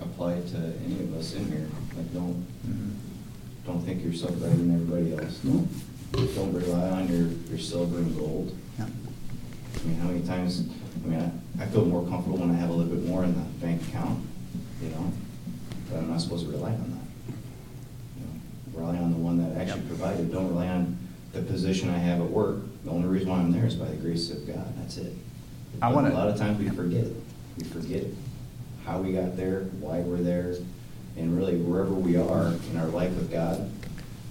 [0.01, 1.69] applied to any of us in here.
[1.95, 2.91] Like, don't, mm-hmm.
[3.67, 5.37] don't think yourself better than everybody else.
[5.41, 5.69] Don't,
[6.35, 8.57] don't rely on your, your silver and gold.
[8.79, 8.87] Yeah.
[8.87, 10.65] I mean, how many times,
[11.05, 13.35] I mean, I, I feel more comfortable when I have a little bit more in
[13.35, 14.25] the bank account,
[14.83, 15.13] you know?
[15.91, 17.00] But I'm not supposed to rely on that.
[18.81, 20.33] Rely on the one that actually provided.
[20.33, 20.97] Don't rely on
[21.33, 22.57] the position I have at work.
[22.85, 24.73] The only reason why I'm there is by the grace of God.
[24.79, 25.13] That's it.
[25.83, 27.17] I But wanna- A lot of times we forget it.
[27.59, 28.05] We forget
[28.85, 30.55] how we got there, why we're there,
[31.19, 33.69] and really wherever we are in our life with God,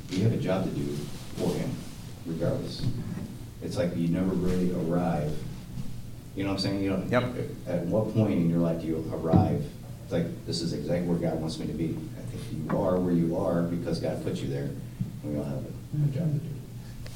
[0.09, 0.85] we have a job to do
[1.37, 1.69] for Him,
[2.25, 2.81] regardless.
[3.61, 5.31] It's like you never really arrive.
[6.35, 6.83] You know what I'm saying?
[6.83, 7.35] You know, Yep.
[7.67, 9.63] At what point in your life do you arrive?
[10.03, 11.95] It's like, this is exactly where God wants me to be.
[12.51, 14.69] You are where you are because God put you there,
[15.23, 16.49] we all have a, a job to do.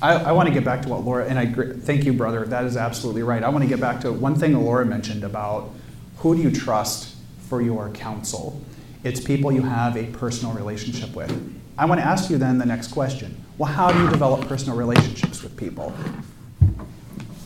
[0.02, 2.46] I, I want to get back to what Laura, and I thank you, brother.
[2.46, 3.42] That is absolutely right.
[3.42, 5.72] I want to get back to one thing Laura mentioned about
[6.18, 7.16] who do you trust
[7.48, 8.62] for your counsel?
[9.04, 11.32] It's people you have a personal relationship with.
[11.78, 13.44] I want to ask you then the next question.
[13.58, 15.94] Well, how do you develop personal relationships with people?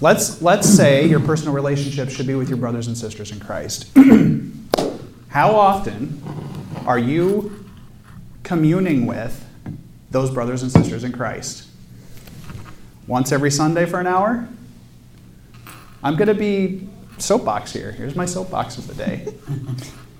[0.01, 3.89] Let's, let's say your personal relationship should be with your brothers and sisters in Christ.
[5.29, 6.21] how often
[6.87, 7.65] are you
[8.43, 9.45] communing with
[10.09, 11.67] those brothers and sisters in Christ?
[13.07, 14.47] Once every Sunday for an hour?
[16.01, 17.91] I'm going to be soapbox here.
[17.91, 19.33] Here's my soapbox of the day.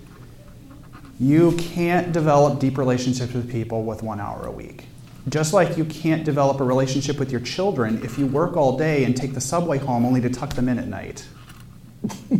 [1.20, 4.88] you can't develop deep relationships with people with one hour a week.
[5.30, 9.06] Just like you can't develop a relationship with your children if you work all day
[9.06, 11.26] and take the subway home only to tuck them in at night.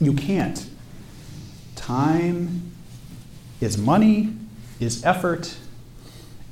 [0.00, 0.68] you can't.
[1.88, 2.70] Time
[3.62, 4.34] is money,
[4.78, 5.56] is effort,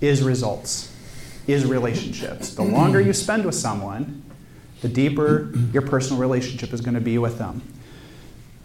[0.00, 0.90] is results,
[1.46, 2.54] is relationships.
[2.54, 4.22] The longer you spend with someone,
[4.80, 7.60] the deeper your personal relationship is going to be with them.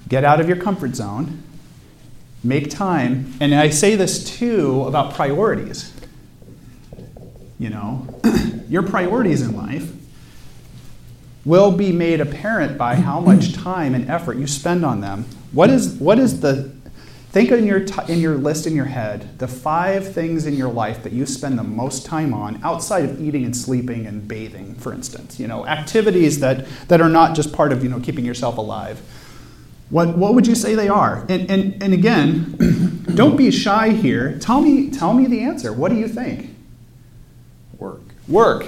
[0.08, 1.44] Get out of your comfort zone.
[2.42, 3.34] Make time.
[3.42, 5.94] And I say this too about priorities.
[7.60, 8.08] You know,
[8.70, 9.92] your priorities in life
[11.46, 15.26] will be made apparent by how much time and effort you spend on them.
[15.52, 16.72] What is, what is the,
[17.32, 20.72] think in your, ti in your list in your head, the five things in your
[20.72, 24.76] life that you spend the most time on outside of eating and sleeping and bathing,
[24.76, 25.40] for instance.
[25.40, 29.02] You know, activities that, that are not just part of, you know, keeping yourself alive.
[29.90, 31.26] What, what would you say they are?
[31.28, 34.38] And, and, and again, don't be shy here.
[34.40, 35.74] Tell me, tell me the answer.
[35.74, 36.52] What do you think?
[37.82, 38.02] work.
[38.28, 38.68] Work.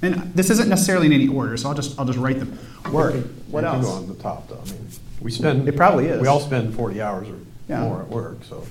[0.00, 2.56] And this isn't necessarily in any order, so I'll just, I'll just write them.
[2.92, 3.14] Work.
[3.50, 3.96] What It can go else?
[3.96, 4.60] on the top, though.
[4.64, 4.86] I mean,
[5.20, 5.68] we spend.
[5.68, 6.20] It probably is.
[6.20, 7.34] We all spend forty hours or
[7.68, 7.80] Yeah.
[7.82, 8.64] more at work, so.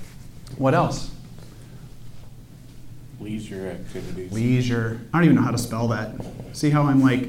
[0.56, 1.10] What else?
[3.20, 4.32] Leisure activities.
[4.32, 5.00] Leisure.
[5.12, 6.12] I don't even know how to spell that.
[6.54, 7.28] See how I'm like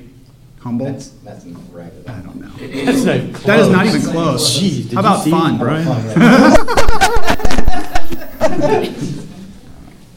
[0.61, 0.85] humble?
[0.85, 2.07] That's, that's incorrect.
[2.07, 2.49] I don't know.
[2.85, 4.57] That's not That is not even close.
[4.57, 5.57] Jeez, did how you about see fun?
[5.57, 5.85] Brian?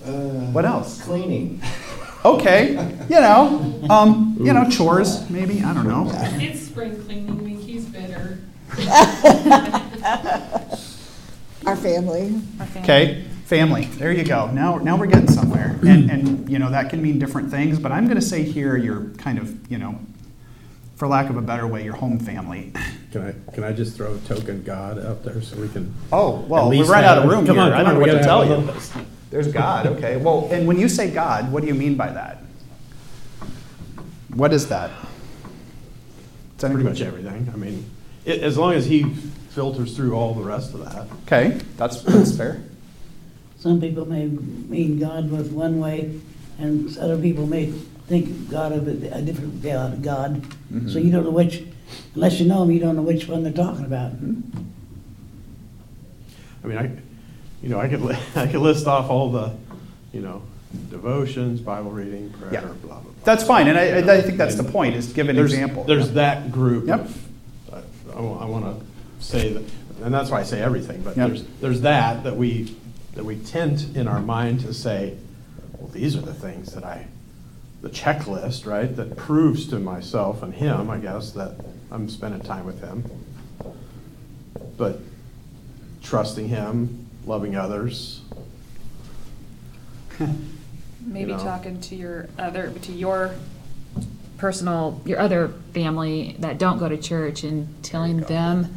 [0.04, 1.00] Uh, what else?
[1.02, 1.60] Cleaning.
[2.24, 2.72] Okay,
[3.08, 5.62] you know, um, you know, chores maybe.
[5.62, 6.08] I don't know.
[6.40, 8.38] It's spring cleaning week, he's bitter.
[11.66, 12.40] Our family.
[12.78, 13.86] Okay, family.
[13.86, 14.48] There you go.
[14.52, 15.78] Now, now we're getting somewhere.
[15.82, 17.78] And, and you know that can mean different things.
[17.80, 19.98] But I'm going to say here, you're kind of, you know,
[20.96, 22.72] for lack of a better way, your home family.
[23.10, 25.92] Can I, can I just throw a token God out there so we can?
[26.12, 27.64] Oh well, At we least ran out of room come here.
[27.64, 28.72] on, I don't know what to tell you.
[29.32, 29.44] A list.
[29.44, 29.86] There's God.
[29.86, 30.16] Okay.
[30.16, 32.38] Well, and when you say God, what do you mean by that?
[34.34, 34.90] What is that?
[36.54, 37.50] It's Pretty much everything.
[37.52, 37.84] I mean,
[38.24, 39.04] it, as long as he
[39.50, 41.06] filters through all the rest of that.
[41.26, 42.62] Okay, that's that's fair.
[43.58, 46.20] Some people may mean God with one way,
[46.58, 47.66] and other people may
[48.06, 50.02] think God of a, a different God.
[50.02, 50.46] God.
[50.88, 51.62] So you don't know which,
[52.14, 54.12] unless you know him, you don't know which one they're talking about.
[54.12, 54.58] Mm-hmm.
[56.64, 57.11] I mean, I,
[57.62, 59.54] you know, I could, li- I could list off all the,
[60.12, 60.42] you know,
[60.90, 62.60] devotions, Bible reading, prayer, Yeah.
[62.60, 63.10] blah, blah, blah.
[63.24, 64.96] That's fine, and I, I think that's the point.
[64.96, 65.84] Is give an There's- example.
[65.84, 66.86] There's that group.
[66.88, 67.00] Yep.
[67.00, 67.28] of-
[67.72, 67.80] uh,
[68.16, 69.62] I, want to say that,
[70.02, 71.28] and that's why I say everything, but Yep.
[71.28, 72.74] there's, there's that, that we,
[73.14, 75.16] that we tend in our mind to say,
[75.78, 77.06] well, these are the things that I,
[77.82, 81.54] the checklist, right, that proves to myself and him, I guess, that
[81.90, 83.04] I'm spending time with him.
[84.76, 85.00] But
[86.02, 88.20] trusting him, loving others,
[91.04, 91.42] Maybe you know.
[91.42, 93.34] talking to your other, to your
[94.38, 98.72] personal, your other family that don't go to church and telling them,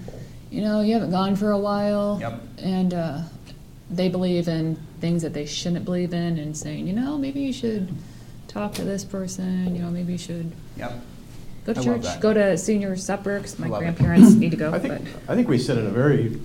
[0.49, 2.17] you know, you haven't gone for a while.
[2.21, 2.41] Yep.
[2.59, 3.19] And uh,
[3.89, 7.53] they believe in things that they shouldn't believe in and saying, you know, maybe you
[7.53, 7.89] should
[8.47, 10.93] talk to this person, you know, maybe you should Yep.
[11.65, 13.85] go to I church, go to senior supper because my I love it.
[13.85, 14.71] grandparents need to go.
[14.73, 16.39] I think, but I think we sit in a very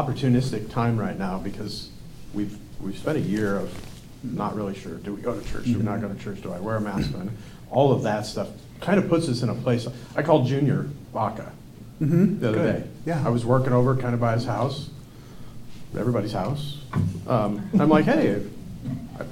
[0.00, 1.88] opportunistic time right now because
[2.34, 3.72] we've, we've spent a year of
[4.22, 6.52] not really sure, do we go to church, do we not go to church, do
[6.52, 7.10] I wear a mask?
[7.14, 7.30] And
[7.70, 8.48] All of that stuff
[8.80, 11.52] kind of puts us in a place, I called Junior Baca
[12.00, 12.40] Mm-hmm.
[12.40, 12.82] the other Good.
[12.82, 12.88] day.
[13.06, 13.22] Yeah.
[13.24, 14.90] I was working over kind of by his house,
[15.98, 16.82] everybody's house.
[17.26, 18.42] Um, I'm like, hey,
[19.18, 19.24] I-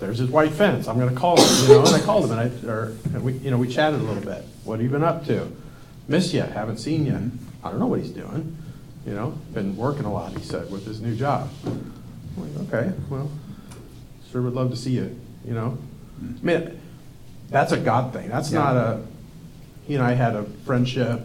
[0.00, 2.40] there's his white fence, I'm gonna call him, you know, and I called him and
[2.40, 4.44] I, or, and we, you know, we chatted a little bit.
[4.64, 5.52] What have you been up to?
[6.08, 7.30] Miss you, haven't seen you.
[7.62, 8.56] I don't know what he's doing,
[9.06, 11.50] you know, been working a lot, he said, with his new job.
[11.66, 11.92] I'm
[12.36, 13.30] like, okay, well,
[14.30, 15.76] sure would love to see you, you know?
[16.22, 16.80] I mean,
[17.50, 18.58] that's a God thing, that's Yeah.
[18.60, 19.00] not a,
[19.86, 21.20] he and I had a friendship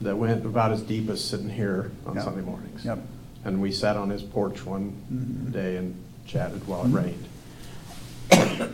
[0.00, 2.24] that went about as deep as sitting here on Yep.
[2.24, 2.84] Sunday mornings.
[2.84, 3.00] Yep.
[3.44, 5.52] And we sat on his porch one Mhm.
[5.52, 5.94] day and
[6.26, 7.24] chatted while it rained.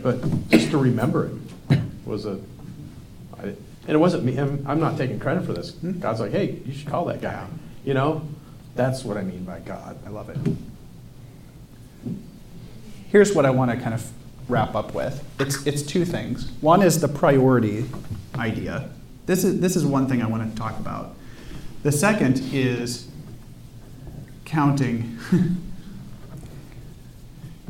[0.03, 1.31] But just to remember
[1.71, 2.37] it was a,
[3.39, 3.55] I, and
[3.95, 5.71] it wasn't me, I'm, I'm not taking credit for this.
[5.75, 5.99] Hmm.
[5.99, 7.45] God's like, hey, you should call that guy,
[7.83, 8.21] you know?
[8.75, 9.97] That's what I mean by God.
[10.05, 10.37] I love it.
[13.09, 14.11] Here's what I want to kind of
[14.47, 15.23] wrap up with.
[15.39, 16.51] It's, it's two things.
[16.61, 17.85] One is the priority
[18.35, 18.89] idea.
[19.25, 21.15] This is, this is one thing I want to talk about.
[21.83, 23.07] The second is
[24.45, 25.17] counting,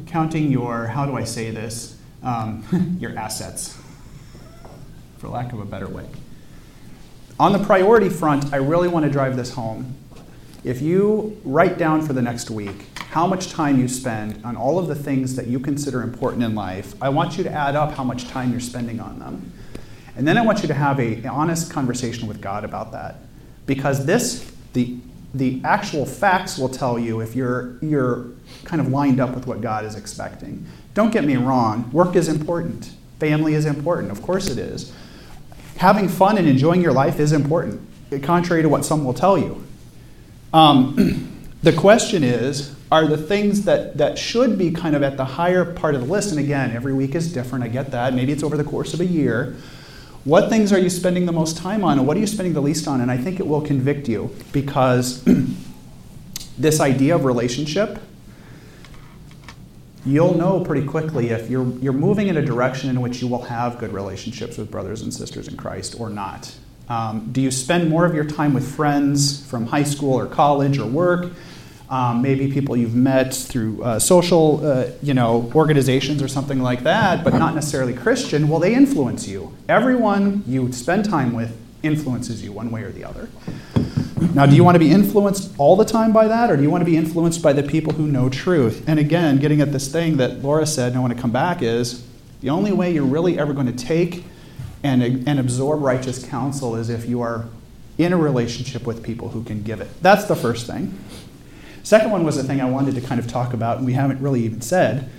[0.08, 1.98] counting your, how do I say this?
[2.24, 3.78] Um, your assets,
[5.18, 6.08] for lack of a better way.
[7.40, 9.94] On the priority front, I really want to drive this home.
[10.64, 14.80] If you write down for the next week how much time you spend on all
[14.80, 17.94] of the things that you consider important in life, I want you to add up
[17.94, 19.54] how much time you're spending on them.
[20.16, 23.18] And then I want you to have a, an honest conversation with God about that.
[23.68, 24.98] Because this, the,
[25.36, 28.32] the actual facts will tell you if you're, you're
[28.64, 30.66] kind of lined up with what God is expecting.
[30.96, 34.92] Don't get me wrong, work is important, family is important, of course it is.
[35.78, 37.82] Having fun and enjoying your life is important,
[38.24, 39.64] contrary to what some will tell you.
[40.54, 45.26] Um, the question is are the things that, that should be kind of at the
[45.26, 48.14] higher part of the list, and again, every week is different, I get that.
[48.14, 49.56] Maybe it's over the course of a year.
[50.24, 52.62] What things are you spending the most time on, and what are you spending the
[52.62, 53.02] least on?
[53.02, 55.24] And I think it will convict you because
[56.58, 58.00] this idea of relationship,
[60.08, 63.42] you'll know pretty quickly if you're, you're moving in a direction in which you will
[63.44, 66.56] have good relationships with brothers and sisters in Christ or not.
[66.90, 70.78] Um, do you spend more of your time with friends from high school or college
[70.78, 71.34] or work?
[71.90, 76.84] Um, maybe people you've met through uh, social, uh, you know, organizations or something like
[76.84, 78.48] that, but not necessarily Christian.
[78.48, 79.56] Well, they influence you.
[79.70, 83.30] Everyone you spend time with influences you one way or the other.
[84.34, 86.70] Now, do you want to be influenced all the time by that, or do you
[86.70, 88.84] want to be influenced by the people who know truth?
[88.88, 91.62] And again, getting at this thing that Laura said, and I want to come back,
[91.62, 92.06] is
[92.42, 94.24] the only way you're really ever going to take
[94.84, 97.46] and, and absorb righteous counsel is if you are
[97.98, 99.90] in a relationship with people who can give it.
[100.02, 100.98] That's the first thing.
[101.84, 104.22] Second one was the thing I wanted to kind of talk about, and we haven't
[104.22, 105.10] really even said,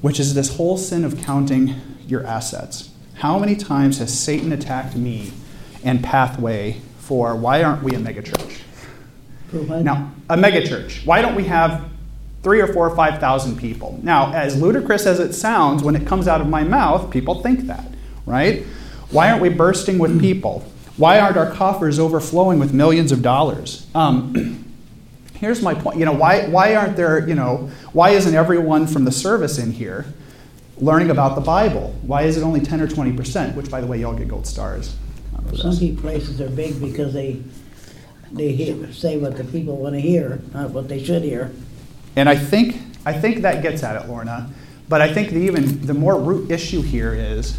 [0.00, 2.90] which is this whole sin of counting your assets.
[3.14, 5.32] How many times has Satan attacked me
[5.82, 6.80] and Pathway
[7.10, 8.60] for why aren't we a megachurch?
[9.82, 11.04] Now, a megachurch.
[11.04, 11.88] Why don't we have
[12.44, 13.98] three or four or five thousand people?
[14.04, 17.62] Now, as ludicrous as it sounds, when it comes out of my mouth, people think
[17.62, 17.84] that,
[18.26, 18.62] right?
[19.10, 20.64] Why aren't we bursting with people?
[20.96, 23.88] Why aren't our coffers overflowing with millions of dollars?
[23.92, 24.72] Um,
[25.34, 25.98] here's my point.
[25.98, 29.72] You know, why, why aren't there, you know, why isn't everyone from the service in
[29.72, 30.06] here
[30.78, 31.92] learning about the Bible?
[32.02, 33.56] Why is it only 10 or 20%?
[33.56, 34.94] Which, by the way, y'all get gold stars.
[35.56, 37.42] Some people places are big because they,
[38.32, 41.50] they hear, say what the people want to hear, not what they should hear.
[42.16, 44.50] And I think, I think that gets at it, Lorna.
[44.88, 47.58] But I think the even the more root issue here is,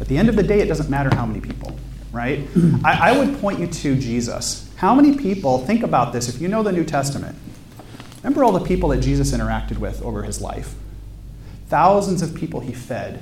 [0.00, 1.76] at the end of the day, it doesn't matter how many people,
[2.12, 2.40] right?
[2.40, 2.86] Mm-hmm.
[2.86, 4.70] I, I would point you to Jesus.
[4.76, 7.36] How many people, think about this, if you know the New Testament,
[8.22, 10.74] remember all the people that Jesus interacted with over his life?
[11.68, 13.20] Thousands of people he fed,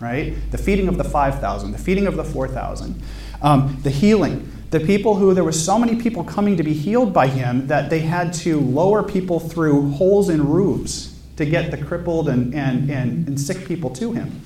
[0.00, 0.34] right?
[0.50, 3.00] The feeding of the 5,000, the feeding of the 4,000,
[3.42, 4.52] um, the healing.
[4.70, 7.88] The people who, there were so many people coming to be healed by him that
[7.88, 12.90] they had to lower people through holes in roofs to get the crippled and, and,
[12.90, 14.42] and, and sick people to him.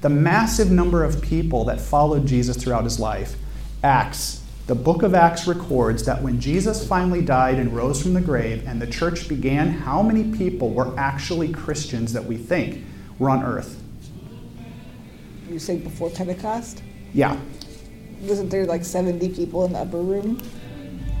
[0.00, 3.34] The massive number of people that followed Jesus throughout his life.
[3.82, 8.20] Acts, the book of Acts records that when Jesus finally died and rose from the
[8.20, 12.84] grave and the church began, how many people were actually Christians that we think
[13.18, 13.82] were on earth?
[15.50, 16.82] You say before Pentecost?
[17.14, 17.40] Yeah.
[18.22, 20.40] Wasn't there like 70 people in the upper room?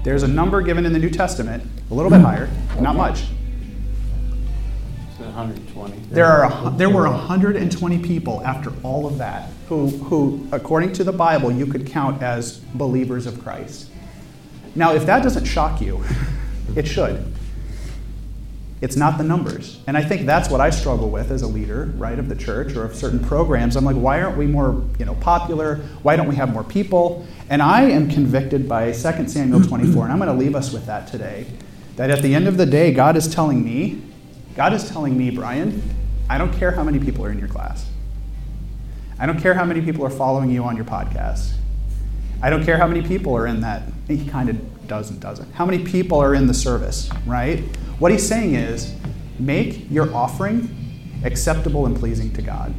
[0.04, 2.48] There's a number given in the New Testament, a little bit higher,
[2.80, 3.24] not much.
[5.10, 5.98] It's 120.
[6.10, 11.04] There, are a, there were 120 people after all of that who, who, according to
[11.04, 13.90] the Bible, you could count as believers of Christ.
[14.74, 16.02] Now, if that doesn't shock you,
[16.76, 17.34] it should.
[18.80, 19.80] It's not the numbers.
[19.86, 22.74] And I think that's what I struggle with as a leader, right, of the church
[22.74, 23.74] or of certain programs.
[23.74, 25.76] I'm like, why aren't we more, you know, popular?
[26.02, 27.26] Why don't we have more people?
[27.50, 30.86] And I am convicted by 2 Samuel 24, and I'm going to leave us with
[30.86, 31.46] that today.
[31.96, 34.02] That at the end of the day, God is telling me,
[34.54, 35.82] God is telling me, Brian,
[36.30, 37.86] I don't care how many people are in your class.
[39.18, 41.54] I don't care how many people are following you on your podcast.
[42.40, 43.82] I don't care how many people are in that.
[44.30, 45.52] Kind of and doesn't.
[45.52, 47.60] How many people are in the service, right?
[47.98, 48.94] What he's saying is
[49.38, 50.68] make your offering
[51.24, 52.74] acceptable and pleasing to God.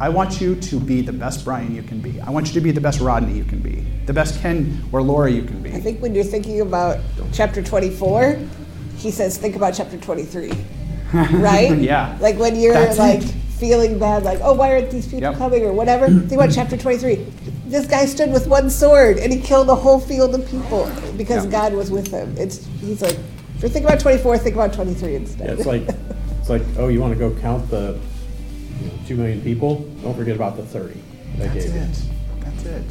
[0.00, 2.20] I want you to be the best Brian you can be.
[2.20, 5.02] I want you to be the best Rodney you can be, the best Ken or
[5.02, 5.72] Laura you can be.
[5.72, 6.98] I think when you're thinking about
[7.32, 8.38] chapter 24,
[8.96, 10.52] he says, think about chapter 23.
[11.12, 11.78] Right?
[11.78, 12.18] Yeah.
[12.20, 13.30] Like when you're That's like it.
[13.60, 15.36] feeling bad, like, oh, why aren't these people Yep.
[15.36, 16.08] coming or whatever?
[16.08, 17.24] Think about chapter 23.
[17.74, 21.44] This guy stood with one sword and he killed a whole field of people because
[21.44, 21.50] Yeah.
[21.50, 22.32] God was with him.
[22.38, 25.48] It's He's like, if you're thinking about 24, think about 23 instead.
[25.48, 25.82] Yeah, it's like,
[26.38, 27.98] it's like, oh, you want to go count the
[28.80, 29.80] you know, two million people?
[30.04, 31.00] Don't forget about the thirty.
[31.36, 31.80] They That's gave you.
[31.80, 32.02] it.
[32.44, 32.84] That's it.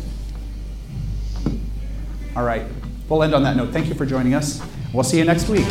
[2.36, 2.64] All right.
[3.08, 3.70] We'll end on that note.
[3.72, 4.62] Thank you for joining us.
[4.92, 5.66] We'll see you next week.